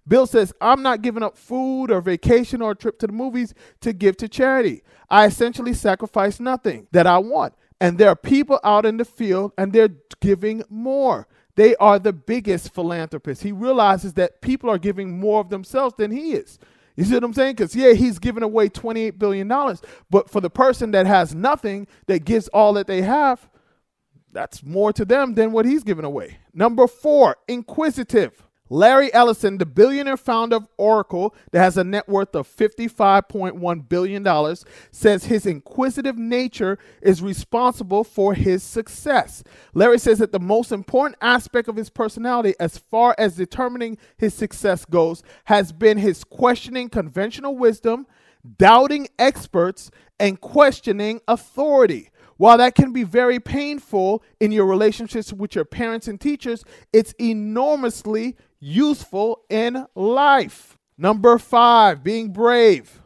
Bill 0.07 0.27
says, 0.27 0.53
I'm 0.61 0.83
not 0.83 1.03
giving 1.03 1.23
up 1.23 1.39
food 1.39 1.91
or 1.91 2.01
vacation 2.01 2.61
or 2.61 2.73
a 2.73 2.77
trip 2.77 2.99
to 2.99 3.07
the 3.07 3.13
movies 3.13 3.55
to 3.81 3.93
give 3.93 4.17
to 4.19 4.29
charity. 4.29 4.83
I 5.09 5.27
essentially 5.27 5.73
sacrifice 5.73 6.39
nothing 6.39 6.87
that 6.93 7.07
I 7.07 7.19
want. 7.19 7.55
And 7.81 7.97
there 7.97 8.09
are 8.09 8.17
people 8.17 8.61
out 8.65 8.85
in 8.85 8.97
the 8.97 9.05
field 9.05 9.53
and 9.57 9.73
they're 9.73 9.91
giving 10.21 10.65
more. 10.69 11.29
They 11.55 11.75
are 11.77 11.99
the 11.99 12.13
biggest 12.13 12.75
philanthropists. 12.75 13.43
He 13.43 13.53
realizes 13.53 14.15
that 14.15 14.41
people 14.41 14.71
are 14.71 14.79
giving 14.79 15.19
more 15.19 15.41
of 15.41 15.49
themselves 15.49 15.95
than 15.97 16.11
he 16.11 16.33
is. 16.33 16.59
You 16.99 17.05
see 17.05 17.15
what 17.15 17.23
I'm 17.23 17.33
saying? 17.33 17.55
Because, 17.55 17.77
yeah, 17.77 17.93
he's 17.93 18.19
giving 18.19 18.43
away 18.43 18.69
$28 18.69 19.21
billion. 19.21 19.47
But 20.11 20.29
for 20.29 20.41
the 20.41 20.51
person 20.51 20.91
that 20.91 21.07
has 21.07 21.33
nothing, 21.33 21.87
that 22.09 22.25
gives 22.25 22.49
all 22.49 22.73
that 22.73 22.89
they 22.89 23.03
have, 23.03 23.49
that's 24.33 24.65
more 24.65 24.93
to 24.93 25.05
them 25.05 25.35
than 25.35 25.53
what 25.53 25.65
he's 25.65 25.85
giving 25.85 26.05
away. 26.05 26.39
Number 26.53 26.89
four, 26.89 27.37
inquisitive. 27.47 28.45
Larry 28.71 29.13
Ellison, 29.15 29.59
the 29.59 29.67
billionaire 29.67 30.17
founder 30.17 30.57
of 30.57 30.69
Oracle 30.77 31.35
that 31.53 31.61
has 31.61 31.77
a 31.77 31.85
net 31.85 32.09
worth 32.09 32.35
of 32.35 32.49
$55.1 32.49 33.89
billion, 33.89 34.57
says 34.91 35.25
his 35.25 35.47
inquisitive 35.47 36.19
nature 36.19 36.79
is 37.01 37.23
responsible 37.23 38.05
for 38.05 38.35
his 38.35 38.63
success. 38.63 39.43
Larry 39.75 39.99
says 39.99 40.19
that 40.19 40.33
the 40.33 40.41
most 40.41 40.73
important 40.73 41.17
aspect 41.21 41.69
of 41.69 41.77
his 41.77 41.91
personality, 41.91 42.55
as 42.61 42.79
far 42.79 43.15
as 43.19 43.37
determining 43.37 43.99
his 44.17 44.35
success 44.35 44.85
goes, 44.85 45.23
has 45.45 45.73
been 45.73 45.99
his 45.99 46.25
questioning 46.25 46.89
conventional 46.89 47.57
wisdom, 47.57 48.07
doubting 48.59 49.09
experts, 49.19 49.91
and 50.21 50.41
questioning 50.41 51.21
authority. 51.29 52.11
While 52.37 52.59
that 52.59 52.77
can 52.77 52.93
be 52.93 53.03
very 53.03 53.41
painful 53.41 54.23
in 54.39 54.53
your 54.53 54.67
relationships 54.67 55.33
with 55.33 55.57
your 55.57 55.65
parents 55.65 56.07
and 56.07 56.21
teachers, 56.21 56.65
it's 56.93 57.13
enormously 57.21 58.37
useful 58.61 59.45
in 59.49 59.87
life. 59.95 60.79
Number 60.97 61.39
five, 61.39 62.03
being 62.03 62.33
brave. 62.33 63.01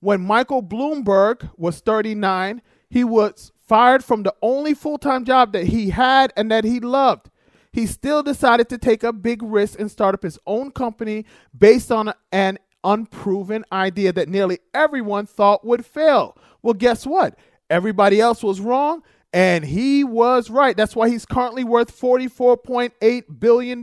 When 0.00 0.20
Michael 0.20 0.62
Bloomberg 0.62 1.50
was 1.56 1.78
39, 1.80 2.62
he 2.90 3.04
was 3.04 3.52
fired 3.66 4.04
from 4.04 4.22
the 4.22 4.34
only 4.42 4.74
full 4.74 4.98
time 4.98 5.24
job 5.24 5.52
that 5.52 5.68
he 5.68 5.90
had 5.90 6.32
and 6.36 6.50
that 6.50 6.64
he 6.64 6.80
loved. 6.80 7.30
He 7.72 7.86
still 7.86 8.22
decided 8.22 8.68
to 8.68 8.78
take 8.78 9.02
a 9.02 9.12
big 9.12 9.42
risk 9.42 9.80
and 9.80 9.90
start 9.90 10.14
up 10.14 10.22
his 10.22 10.38
own 10.46 10.72
company 10.72 11.24
based 11.56 11.90
on 11.90 12.12
an 12.30 12.58
unproven 12.84 13.64
idea 13.72 14.12
that 14.12 14.28
nearly 14.28 14.58
everyone 14.74 15.26
thought 15.26 15.64
would 15.64 15.86
fail. 15.86 16.36
Well, 16.60 16.74
guess 16.74 17.06
what? 17.06 17.38
Everybody 17.70 18.20
else 18.20 18.42
was 18.42 18.60
wrong, 18.60 19.02
and 19.32 19.64
he 19.64 20.04
was 20.04 20.50
right. 20.50 20.76
That's 20.76 20.94
why 20.94 21.08
he's 21.08 21.24
currently 21.24 21.64
worth 21.64 21.98
$44.8 21.98 23.40
billion. 23.40 23.82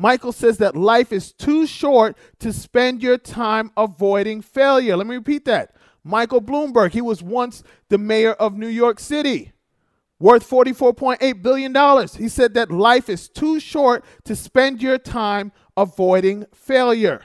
Michael 0.00 0.32
says 0.32 0.56
that 0.56 0.74
life 0.74 1.12
is 1.12 1.30
too 1.30 1.66
short 1.66 2.16
to 2.38 2.54
spend 2.54 3.02
your 3.02 3.18
time 3.18 3.70
avoiding 3.76 4.40
failure. 4.40 4.96
Let 4.96 5.06
me 5.06 5.16
repeat 5.16 5.44
that. 5.44 5.76
Michael 6.02 6.40
Bloomberg, 6.40 6.92
he 6.92 7.02
was 7.02 7.22
once 7.22 7.62
the 7.90 7.98
mayor 7.98 8.32
of 8.32 8.56
New 8.56 8.66
York 8.66 8.98
City, 8.98 9.52
worth 10.18 10.48
$44.8 10.48 11.42
billion. 11.42 12.08
He 12.16 12.30
said 12.30 12.54
that 12.54 12.72
life 12.72 13.10
is 13.10 13.28
too 13.28 13.60
short 13.60 14.02
to 14.24 14.34
spend 14.34 14.80
your 14.80 14.96
time 14.96 15.52
avoiding 15.76 16.46
failure. 16.54 17.20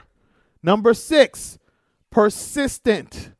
Number 0.62 0.92
six, 0.92 1.58
persistent. 2.10 3.30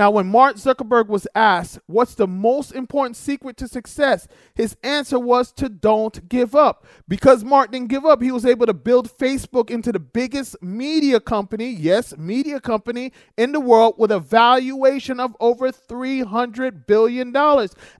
Now, 0.00 0.10
when 0.10 0.28
Mark 0.28 0.56
Zuckerberg 0.56 1.08
was 1.08 1.26
asked, 1.34 1.78
What's 1.84 2.14
the 2.14 2.26
most 2.26 2.72
important 2.72 3.18
secret 3.18 3.58
to 3.58 3.68
success? 3.68 4.26
his 4.54 4.74
answer 4.82 5.18
was 5.18 5.52
to 5.52 5.68
don't 5.68 6.26
give 6.26 6.54
up. 6.54 6.86
Because 7.06 7.44
Mark 7.44 7.70
didn't 7.70 7.90
give 7.90 8.06
up, 8.06 8.22
he 8.22 8.32
was 8.32 8.46
able 8.46 8.64
to 8.64 8.72
build 8.72 9.14
Facebook 9.18 9.68
into 9.68 9.92
the 9.92 9.98
biggest 10.00 10.56
media 10.62 11.20
company, 11.20 11.68
yes, 11.68 12.16
media 12.16 12.60
company 12.60 13.12
in 13.36 13.52
the 13.52 13.60
world 13.60 13.96
with 13.98 14.10
a 14.10 14.18
valuation 14.18 15.20
of 15.20 15.36
over 15.38 15.70
$300 15.70 16.86
billion 16.86 17.36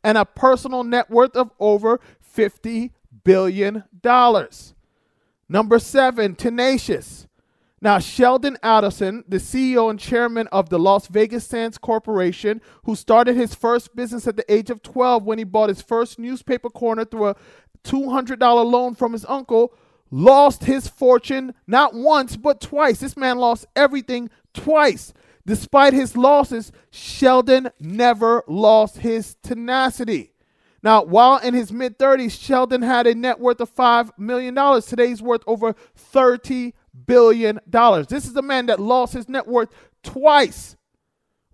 and 0.02 0.16
a 0.16 0.24
personal 0.24 0.84
net 0.84 1.10
worth 1.10 1.36
of 1.36 1.50
over 1.60 2.00
$50 2.34 2.92
billion. 3.24 3.84
Number 5.50 5.78
seven, 5.78 6.34
tenacious. 6.34 7.26
Now, 7.82 7.98
Sheldon 7.98 8.58
Adelson, 8.62 9.24
the 9.26 9.38
CEO 9.38 9.88
and 9.88 9.98
chairman 9.98 10.48
of 10.48 10.68
the 10.68 10.78
Las 10.78 11.06
Vegas 11.06 11.46
Sands 11.46 11.78
Corporation, 11.78 12.60
who 12.84 12.94
started 12.94 13.36
his 13.36 13.54
first 13.54 13.96
business 13.96 14.26
at 14.26 14.36
the 14.36 14.52
age 14.52 14.68
of 14.68 14.82
12 14.82 15.24
when 15.24 15.38
he 15.38 15.44
bought 15.44 15.70
his 15.70 15.80
first 15.80 16.18
newspaper 16.18 16.68
corner 16.68 17.06
through 17.06 17.28
a 17.28 17.36
$200 17.84 18.70
loan 18.70 18.94
from 18.94 19.14
his 19.14 19.24
uncle, 19.26 19.72
lost 20.10 20.64
his 20.64 20.88
fortune 20.88 21.54
not 21.66 21.94
once, 21.94 22.36
but 22.36 22.60
twice. 22.60 23.00
This 23.00 23.16
man 23.16 23.38
lost 23.38 23.64
everything 23.74 24.28
twice. 24.52 25.14
Despite 25.46 25.94
his 25.94 26.18
losses, 26.18 26.72
Sheldon 26.90 27.70
never 27.80 28.44
lost 28.46 28.98
his 28.98 29.36
tenacity. 29.42 30.32
Now, 30.82 31.02
while 31.02 31.38
in 31.38 31.54
his 31.54 31.72
mid 31.72 31.98
30s, 31.98 32.38
Sheldon 32.38 32.82
had 32.82 33.06
a 33.06 33.14
net 33.14 33.40
worth 33.40 33.60
of 33.60 33.74
$5 33.74 34.18
million. 34.18 34.54
Today, 34.82 35.08
he's 35.08 35.22
worth 35.22 35.42
over 35.46 35.74
$30 36.12 36.74
billion. 37.06 37.60
dollars. 37.68 38.06
This 38.06 38.26
is 38.26 38.36
a 38.36 38.42
man 38.42 38.66
that 38.66 38.80
lost 38.80 39.12
his 39.14 39.28
net 39.28 39.46
worth 39.46 39.68
twice, 40.02 40.76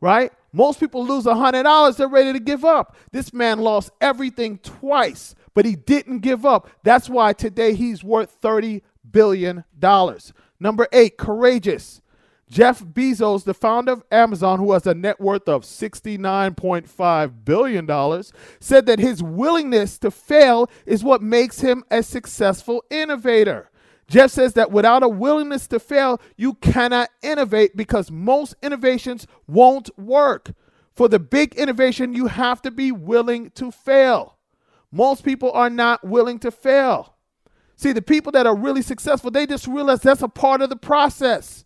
right? 0.01 0.33
Most 0.53 0.81
people 0.81 1.05
lose 1.05 1.25
$100, 1.25 1.97
they're 1.97 2.09
ready 2.09 2.33
to 2.33 2.41
give 2.41 2.65
up. 2.65 2.97
This 3.13 3.33
man 3.35 3.59
lost 3.61 3.91
everything 4.01 4.59
twice, 4.59 5.35
but 5.55 5.67
he 5.67 5.77
didn't 5.77 6.21
give 6.21 6.47
up. 6.47 6.71
That's 6.83 7.11
why 7.11 7.35
today 7.35 7.75
he's 7.75 8.03
worth 8.03 8.41
$30 8.41 8.81
billion. 9.11 9.65
Number 10.59 10.89
eight, 10.93 11.19
courageous. 11.19 12.01
Jeff 12.49 12.81
Bezos, 12.81 13.45
the 13.45 13.55
founder 13.55 13.93
of 13.93 14.05
Amazon, 14.11 14.59
who 14.61 14.73
has 14.73 14.87
a 14.87 14.95
net 14.95 15.21
worth 15.21 15.49
of 15.49 15.63
$69.5 15.65 17.45
billion, 17.45 18.23
said 18.61 18.87
that 18.87 19.01
his 19.01 19.23
willingness 19.23 19.99
to 19.99 20.11
fail 20.11 20.71
is 20.87 21.03
what 21.03 21.21
makes 21.23 21.61
him 21.61 21.85
a 21.91 22.03
successful 22.03 22.85
innovator. 22.89 23.69
Jeff 24.09 24.31
says 24.31 24.55
that 24.55 24.71
without 24.71 25.03
a 25.03 25.09
willingness 25.09 25.67
to 25.69 25.81
fail, 25.81 26.21
you 26.37 26.55
cannot 26.55 27.11
innovate 27.23 27.77
because 27.77 28.11
most 28.11 28.55
innovations 28.63 29.27
won't 29.47 29.91
work. 29.99 30.53
For 30.95 31.09
the 31.09 31.19
big 31.19 31.55
innovation, 31.57 32.15
you 32.15 32.29
have 32.29 32.63
to 32.63 32.71
be 32.71 32.93
willing 32.93 33.51
to 33.51 33.71
fail. 33.71 34.39
Most 34.93 35.25
people 35.25 35.51
are 35.53 35.69
not 35.69 36.05
willing 36.05 36.39
to 36.41 36.51
fail. 36.51 37.15
See, 37.75 37.93
the 37.93 38.01
people 38.01 38.33
that 38.33 38.47
are 38.47 38.57
really 38.57 38.81
successful, 38.81 39.31
they 39.31 39.47
just 39.47 39.67
realize 39.67 40.01
that's 40.01 40.23
a 40.23 40.29
part 40.29 40.63
of 40.63 40.71
the 40.71 40.77
process. 40.77 41.65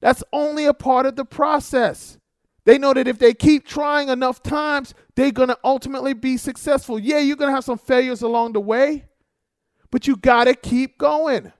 That's 0.00 0.22
only 0.32 0.66
a 0.66 0.74
part 0.74 1.06
of 1.06 1.16
the 1.16 1.24
process. 1.24 2.18
They 2.64 2.78
know 2.78 2.92
that 2.94 3.08
if 3.08 3.18
they 3.18 3.34
keep 3.34 3.66
trying 3.66 4.10
enough 4.10 4.42
times, 4.42 4.94
they're 5.16 5.32
going 5.32 5.48
to 5.48 5.58
ultimately 5.64 6.12
be 6.12 6.36
successful. 6.36 6.98
Yeah, 6.98 7.18
you're 7.18 7.36
going 7.36 7.48
to 7.48 7.54
have 7.54 7.64
some 7.64 7.78
failures 7.78 8.22
along 8.22 8.52
the 8.52 8.60
way, 8.60 9.06
but 9.90 10.06
you 10.06 10.16
got 10.16 10.44
to 10.44 10.54
keep 10.54 10.98
going. 10.98 11.52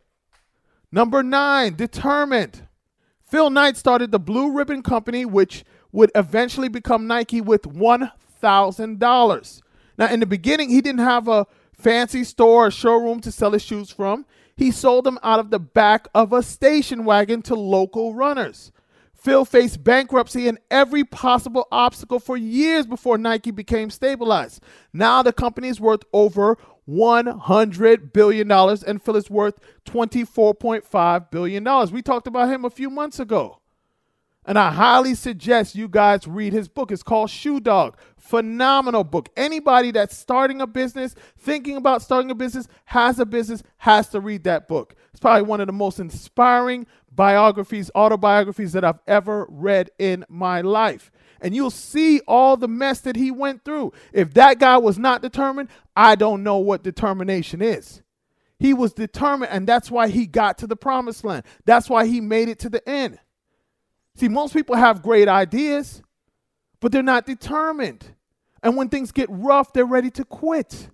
Number 0.91 1.23
nine, 1.23 1.75
determined. 1.75 2.67
Phil 3.23 3.51
Knight 3.51 3.77
started 3.77 4.11
the 4.11 4.19
Blue 4.19 4.51
Ribbon 4.51 4.83
Company, 4.83 5.27
which 5.27 5.65
would 5.93 6.11
eventually 6.15 6.69
become 6.69 7.07
Nike 7.07 7.43
with 7.43 7.63
$1,000. 7.63 9.63
Now, 9.99 10.07
in 10.07 10.21
the 10.21 10.27
beginning, 10.27 10.71
he 10.71 10.81
didn't 10.81 11.01
have 11.01 11.29
a 11.29 11.47
fancy 11.73 12.25
store 12.25 12.67
or 12.67 12.71
showroom 12.71 13.21
to 13.21 13.31
sell 13.31 13.53
his 13.53 13.63
shoes 13.63 13.91
from. 13.91 14.25
He 14.57 14.71
sold 14.71 15.05
them 15.05 15.19
out 15.23 15.41
of 15.41 15.51
the 15.51 15.59
back 15.59 16.09
of 16.15 16.33
a 16.33 16.43
station 16.43 17.05
wagon 17.05 17.43
to 17.43 17.55
local 17.55 18.15
runners. 18.15 18.73
Phil 19.15 19.45
faced 19.45 19.85
bankruptcy 19.85 20.49
and 20.49 20.59
every 20.71 21.05
possible 21.05 21.67
obstacle 21.73 22.21
for 22.21 22.37
years 22.37 22.87
before 22.87 23.19
Nike 23.19 23.51
became 23.51 23.91
stabilized. 23.91 24.63
Now 24.93 25.23
the 25.23 25.33
company 25.33 25.69
is 25.69 25.81
worth 25.81 26.05
over 26.13 26.57
$100 26.89 28.13
billion 28.13 28.51
and 28.51 29.03
Phil 29.03 29.17
is 29.17 29.31
worth 29.31 29.59
$24.5 29.85 31.31
billion. 31.31 31.93
We 31.93 32.03
talked 32.03 32.27
about 32.27 32.49
him 32.49 32.65
a 32.65 32.71
few 32.71 32.91
months 32.91 33.21
ago. 33.21 33.61
And 34.45 34.59
I 34.59 34.71
highly 34.71 35.15
suggest 35.15 35.75
you 35.75 35.89
guys 35.89 36.27
read 36.27 36.55
his 36.55 36.69
book. 36.69 36.91
It's 36.91 37.03
called 37.03 37.29
Shoe 37.29 37.61
Dog. 37.61 37.99
Phenomenal 38.17 39.05
book. 39.05 39.29
Anybody 39.37 39.91
that's 39.91 40.17
starting 40.17 40.63
a 40.63 40.67
business, 40.67 41.15
thinking 41.39 41.77
about 41.77 42.01
starting 42.01 42.31
a 42.31 42.35
business, 42.35 42.67
has 42.87 43.19
a 43.19 43.27
business, 43.27 43.63
has 43.77 44.09
to 44.09 44.21
read 44.21 44.45
that 44.45 44.67
book. 44.67 44.95
It's 45.11 45.21
probably 45.21 45.43
one 45.43 45.61
of 45.61 45.67
the 45.67 45.75
most 45.75 46.01
inspiring 46.01 46.87
biographies, 47.19 47.91
autobiographies 47.97 48.73
that 48.75 48.85
I've 48.85 49.01
ever 49.09 49.45
read 49.51 49.91
in 49.99 50.25
my 50.29 50.61
life. 50.61 51.11
And 51.41 51.53
you'll 51.53 51.73
see 51.73 52.21
all 52.29 52.57
the 52.57 52.69
mess 52.69 53.01
that 53.01 53.17
he 53.17 53.33
went 53.33 53.65
through. 53.65 53.93
If 54.13 54.35
that 54.35 54.61
guy 54.61 54.79
was 54.79 55.01
not 55.01 55.21
determined, 55.21 55.69
I 55.97 56.15
don't 56.15 56.45
know 56.45 56.59
what 56.59 56.85
determination 56.85 57.61
is. 57.61 58.03
He 58.61 58.73
was 58.73 58.93
determined, 58.93 59.51
and 59.51 59.67
that's 59.67 59.91
why 59.91 60.09
he 60.09 60.27
got 60.27 60.59
to 60.59 60.69
the 60.69 60.77
promised 60.77 61.25
land. 61.25 61.45
That's 61.65 61.91
why 61.91 62.07
he 62.07 62.21
made 62.21 62.49
it 62.49 62.61
to 62.61 62.71
the 62.71 62.89
end. 62.89 63.19
See, 64.15 64.29
most 64.29 64.55
people 64.55 64.77
have 64.77 65.03
great 65.03 65.27
ideas, 65.27 66.03
but 66.79 66.93
they're 66.93 67.03
not 67.03 67.27
determined. 67.27 68.15
And 68.63 68.77
when 68.77 68.91
things 68.91 69.11
get 69.11 69.29
rough, 69.29 69.73
they're 69.73 69.85
ready 69.85 70.11
to 70.13 70.25
quit. 70.25 70.89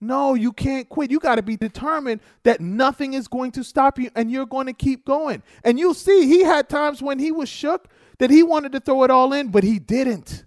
No, 0.00 0.34
you 0.34 0.52
can't 0.52 0.88
quit. 0.88 1.10
You 1.10 1.18
got 1.18 1.36
to 1.36 1.42
be 1.42 1.56
determined 1.56 2.20
that 2.42 2.60
nothing 2.60 3.14
is 3.14 3.28
going 3.28 3.52
to 3.52 3.64
stop 3.64 3.98
you 3.98 4.10
and 4.14 4.30
you're 4.30 4.46
going 4.46 4.66
to 4.66 4.72
keep 4.72 5.04
going. 5.04 5.42
And 5.62 5.78
you'll 5.78 5.94
see, 5.94 6.26
he 6.26 6.42
had 6.42 6.68
times 6.68 7.00
when 7.00 7.18
he 7.18 7.32
was 7.32 7.48
shook 7.48 7.88
that 8.18 8.30
he 8.30 8.42
wanted 8.42 8.72
to 8.72 8.80
throw 8.80 9.04
it 9.04 9.10
all 9.10 9.32
in, 9.32 9.50
but 9.50 9.64
he 9.64 9.78
didn't. 9.78 10.44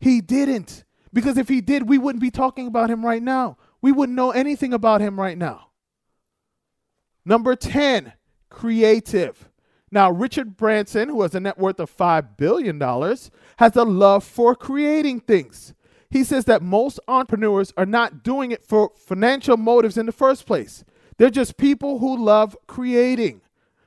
He 0.00 0.20
didn't. 0.20 0.84
Because 1.12 1.36
if 1.38 1.48
he 1.48 1.60
did, 1.60 1.88
we 1.88 1.98
wouldn't 1.98 2.22
be 2.22 2.30
talking 2.30 2.66
about 2.66 2.90
him 2.90 3.04
right 3.04 3.22
now. 3.22 3.58
We 3.82 3.92
wouldn't 3.92 4.16
know 4.16 4.30
anything 4.30 4.72
about 4.72 5.00
him 5.00 5.18
right 5.18 5.38
now. 5.38 5.68
Number 7.24 7.54
10, 7.54 8.12
creative. 8.48 9.48
Now, 9.92 10.10
Richard 10.10 10.56
Branson, 10.56 11.08
who 11.08 11.22
has 11.22 11.34
a 11.34 11.40
net 11.40 11.58
worth 11.58 11.80
of 11.80 11.94
$5 11.94 12.36
billion, 12.36 12.80
has 13.56 13.76
a 13.76 13.84
love 13.84 14.24
for 14.24 14.54
creating 14.54 15.20
things. 15.20 15.74
He 16.10 16.24
says 16.24 16.44
that 16.46 16.62
most 16.62 16.98
entrepreneurs 17.06 17.72
are 17.76 17.86
not 17.86 18.22
doing 18.24 18.50
it 18.50 18.64
for 18.64 18.90
financial 18.96 19.56
motives 19.56 19.96
in 19.96 20.06
the 20.06 20.12
first 20.12 20.44
place. 20.44 20.84
They're 21.18 21.30
just 21.30 21.56
people 21.56 21.98
who 21.98 22.16
love 22.16 22.56
creating. 22.66 23.42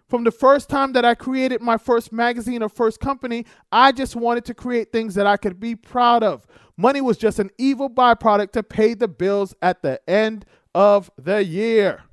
From 0.08 0.24
the 0.24 0.32
first 0.32 0.70
time 0.70 0.94
that 0.94 1.04
I 1.04 1.16
created 1.16 1.60
my 1.62 1.78
first 1.78 2.14
magazine 2.14 2.62
or 2.62 2.70
first 2.70 3.00
company, 3.00 3.46
I 3.72 3.92
just 3.92 4.16
wanted 4.16 4.46
to 4.46 4.54
create 4.54 4.92
things 4.92 5.16
that 5.16 5.26
I 5.26 5.38
could 5.38 5.60
be 5.60 5.76
proud 5.76 6.24
of. 6.24 6.46
Money 6.78 7.02
was 7.02 7.18
just 7.18 7.40
an 7.40 7.50
evil 7.58 7.90
byproduct 7.90 8.52
to 8.52 8.64
pay 8.64 8.94
the 8.94 9.08
bills 9.08 9.56
at 9.62 9.82
the 9.82 10.00
end 10.10 10.46
of 10.76 11.10
the 11.18 11.44
year. 11.44 12.04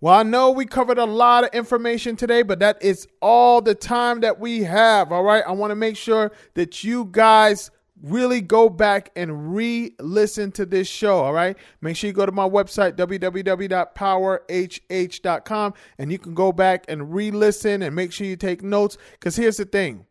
Well, 0.00 0.14
I 0.14 0.22
know 0.22 0.50
we 0.50 0.64
covered 0.64 0.96
a 0.96 1.04
lot 1.04 1.44
of 1.44 1.50
information 1.52 2.16
today, 2.16 2.42
but 2.42 2.60
that 2.60 2.82
is 2.82 3.06
all 3.20 3.60
the 3.60 3.74
time 3.74 4.20
that 4.20 4.40
we 4.40 4.62
have. 4.62 5.12
All 5.12 5.22
right. 5.22 5.44
I 5.46 5.52
want 5.52 5.72
to 5.72 5.76
make 5.76 5.98
sure 5.98 6.32
that 6.54 6.82
you 6.82 7.08
guys 7.10 7.70
really 8.02 8.40
go 8.40 8.68
back 8.68 9.12
and 9.16 9.54
re 9.54 9.94
listen 10.00 10.50
to 10.52 10.64
this 10.66 10.88
show. 10.88 11.20
All 11.20 11.32
right. 11.32 11.56
Make 11.80 11.96
sure 11.96 12.08
you 12.08 12.14
go 12.14 12.26
to 12.26 12.32
my 12.32 12.48
website, 12.48 12.96
www.powerhh.com, 12.96 15.74
and 15.98 16.12
you 16.12 16.18
can 16.18 16.34
go 16.34 16.52
back 16.52 16.84
and 16.88 17.14
re 17.14 17.30
listen 17.30 17.82
and 17.82 17.94
make 17.94 18.12
sure 18.12 18.26
you 18.26 18.36
take 18.36 18.62
notes. 18.62 18.98
Because 19.12 19.36
here's 19.36 19.58
the 19.58 19.64
thing 19.64 20.06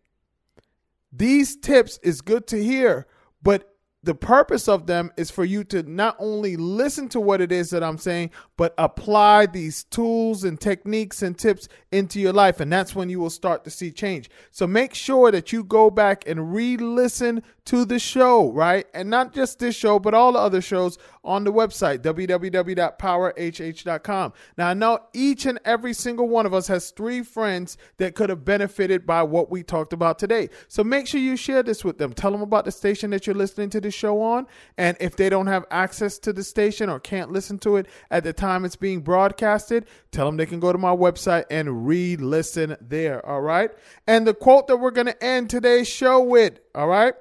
these 1.12 1.56
tips 1.56 2.00
is 2.04 2.22
good 2.22 2.46
to 2.48 2.64
hear, 2.64 3.08
but 3.42 3.69
the 4.02 4.16
purpose 4.16 4.70
of 4.70 4.88
them 4.88 5.12
is 5.18 5.30
for 5.30 5.44
you 5.44 5.66
to 5.66 5.84
not 5.84 6.16
only 6.20 6.56
listen 6.56 7.10
to 7.10 7.20
what 7.20 7.42
it 7.42 7.52
is 7.52 7.70
that 7.72 7.84
I'm 7.84 7.98
saying, 7.98 8.32
but 8.56 8.74
apply 8.78 9.48
these 9.48 9.84
tools 9.84 10.46
and 10.46 10.58
techniques 10.60 11.22
and 11.22 11.38
tips 11.38 11.68
into 11.92 12.18
your 12.20 12.32
life. 12.32 12.62
And 12.62 12.72
that's 12.72 12.96
when 12.96 13.10
you 13.10 13.20
will 13.20 13.30
start 13.30 13.66
to 13.66 13.70
see 13.70 13.92
change. 13.92 14.30
So 14.52 14.66
make 14.68 14.94
sure 14.94 15.32
that 15.32 15.52
you 15.52 15.66
go 15.66 15.90
back 15.90 16.24
and 16.28 16.54
re 16.54 16.78
listen 16.78 17.44
to 17.66 17.84
the 17.86 18.00
show, 18.00 18.52
right? 18.52 18.88
And 18.94 19.10
not 19.10 19.34
just 19.34 19.60
this 19.60 19.76
show, 19.76 20.00
but 20.00 20.14
all 20.14 20.32
the 20.32 20.40
other 20.40 20.62
shows 20.62 20.98
on 21.24 21.44
the 21.44 21.54
website, 21.54 22.00
www.powerhh.com. 22.00 24.34
Now, 24.58 24.70
I 24.70 24.74
know 24.74 25.00
each 25.14 25.46
and 25.46 25.60
every 25.66 25.94
single 25.94 26.28
one 26.28 26.48
of 26.48 26.54
us 26.54 26.68
has 26.68 26.90
three 26.90 27.22
friends 27.22 27.78
that 27.98 28.16
could 28.16 28.30
have 28.30 28.44
benefited 28.44 29.06
by 29.06 29.22
what 29.24 29.52
we 29.52 29.62
talked 29.62 29.94
about 29.94 30.18
today. 30.18 30.50
So 30.68 30.84
make 30.84 31.06
sure 31.06 31.22
you 31.22 31.36
share 31.36 31.62
this 31.62 31.84
with 31.84 32.00
them. 32.00 32.14
Tell 32.14 32.32
them 32.32 32.42
about 32.42 32.66
the 32.66 32.72
station 32.72 33.12
that 33.12 33.28
you're 33.28 33.36
listening 33.36 33.70
to 33.70 33.82
the 33.82 33.89
show 33.92 34.22
on. 34.22 34.48
And 34.78 34.98
if 35.00 35.16
they 35.16 35.30
don't 35.30 35.48
have 35.48 35.66
access 35.72 36.20
to 36.20 36.34
the 36.34 36.44
station 36.44 36.90
or 36.90 37.00
can't 37.00 37.32
listen 37.32 37.60
to 37.60 37.78
it 37.78 37.88
at 38.12 38.24
the 38.24 38.34
time 38.34 38.66
it's 38.66 38.76
being 38.76 39.02
broadcasted, 39.02 39.86
tell 40.12 40.26
them 40.26 40.38
they 40.38 40.46
can 40.46 40.60
go 40.60 40.72
to 40.72 40.78
my 40.78 40.96
website 40.96 41.46
and 41.50 41.88
re 41.88 42.16
listen 42.16 42.78
there. 42.82 43.26
All 43.26 43.42
right. 43.42 43.72
And 44.08 44.26
the 44.26 44.34
quote 44.34 44.68
that 44.68 44.78
we're 44.78 44.92
going 44.92 45.08
to 45.08 45.24
end 45.24 45.50
today's 45.50 45.88
show 45.88 46.22
with, 46.22 46.60
all 46.76 46.88
right? 46.88 47.14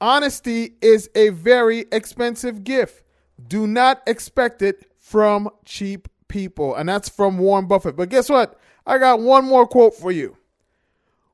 Honesty 0.00 0.74
is 0.82 1.08
a 1.14 1.30
very 1.30 1.86
expensive 1.90 2.64
gift. 2.64 3.02
Do 3.48 3.66
not 3.66 4.02
expect 4.06 4.62
it 4.62 4.90
from 4.98 5.48
cheap 5.64 6.08
people. 6.28 6.74
And 6.74 6.88
that's 6.88 7.08
from 7.08 7.38
Warren 7.38 7.66
Buffett. 7.66 7.96
But 7.96 8.08
guess 8.08 8.28
what? 8.28 8.58
I 8.86 8.98
got 8.98 9.20
one 9.20 9.44
more 9.44 9.66
quote 9.66 9.94
for 9.94 10.12
you. 10.12 10.36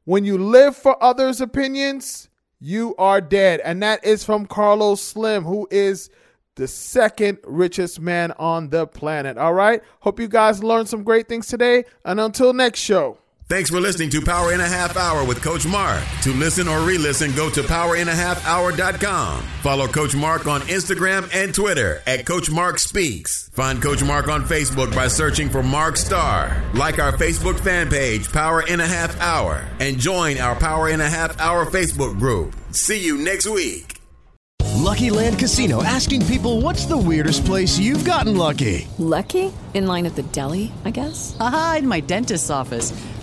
When 0.04 0.24
you 0.24 0.36
live 0.38 0.76
for 0.76 1.02
others' 1.02 1.40
opinions, 1.40 2.28
you 2.62 2.94
are 2.96 3.20
dead. 3.20 3.60
And 3.64 3.82
that 3.82 4.04
is 4.04 4.22
from 4.22 4.46
Carlos 4.46 5.02
Slim, 5.02 5.42
who 5.42 5.66
is 5.70 6.10
the 6.54 6.68
second 6.68 7.38
richest 7.44 7.98
man 7.98 8.30
on 8.38 8.68
the 8.68 8.86
planet. 8.86 9.36
All 9.36 9.52
right. 9.52 9.82
Hope 10.00 10.20
you 10.20 10.28
guys 10.28 10.62
learned 10.62 10.88
some 10.88 11.02
great 11.02 11.28
things 11.28 11.48
today. 11.48 11.84
And 12.04 12.20
until 12.20 12.52
next 12.52 12.78
show. 12.78 13.18
Thanks 13.52 13.68
for 13.68 13.80
listening 13.80 14.08
to 14.08 14.22
Power 14.22 14.54
in 14.54 14.62
a 14.62 14.66
Half 14.66 14.96
Hour 14.96 15.26
with 15.26 15.42
Coach 15.42 15.66
Mark. 15.66 16.02
To 16.22 16.32
listen 16.32 16.66
or 16.66 16.80
re-listen, 16.80 17.32
go 17.32 17.50
to 17.50 17.60
powerinhalfhour.com. 17.60 19.42
Follow 19.60 19.86
Coach 19.88 20.14
Mark 20.14 20.46
on 20.46 20.62
Instagram 20.62 21.28
and 21.34 21.54
Twitter 21.54 22.00
at 22.06 22.24
Coach 22.24 22.50
Mark 22.50 22.78
Speaks. 22.78 23.50
Find 23.50 23.82
Coach 23.82 24.02
Mark 24.02 24.28
on 24.28 24.42
Facebook 24.44 24.94
by 24.94 25.06
searching 25.08 25.50
for 25.50 25.62
Mark 25.62 25.98
Starr. 25.98 26.62
Like 26.72 26.98
our 26.98 27.12
Facebook 27.12 27.60
fan 27.60 27.90
page, 27.90 28.32
Power 28.32 28.62
in 28.62 28.80
a 28.80 28.86
Half 28.86 29.20
Hour, 29.20 29.68
and 29.80 29.98
join 29.98 30.38
our 30.38 30.54
Power 30.54 30.88
in 30.88 31.02
a 31.02 31.10
Half 31.10 31.38
Hour 31.38 31.66
Facebook 31.66 32.18
group. 32.18 32.56
See 32.70 33.04
you 33.04 33.18
next 33.18 33.46
week. 33.46 34.00
Lucky 34.82 35.10
Land 35.10 35.38
Casino 35.38 35.82
asking 35.82 36.26
people 36.26 36.60
what's 36.60 36.86
the 36.86 36.96
weirdest 36.96 37.44
place 37.44 37.78
you've 37.78 38.04
gotten 38.04 38.36
lucky? 38.36 38.88
Lucky? 38.98 39.52
In 39.74 39.86
line 39.86 40.06
at 40.06 40.16
the 40.16 40.22
deli, 40.22 40.72
I 40.84 40.90
guess? 40.90 41.36
Aha, 41.38 41.76
in 41.78 41.86
my 41.88 42.00
dentist's 42.00 42.50
office. 42.50 42.92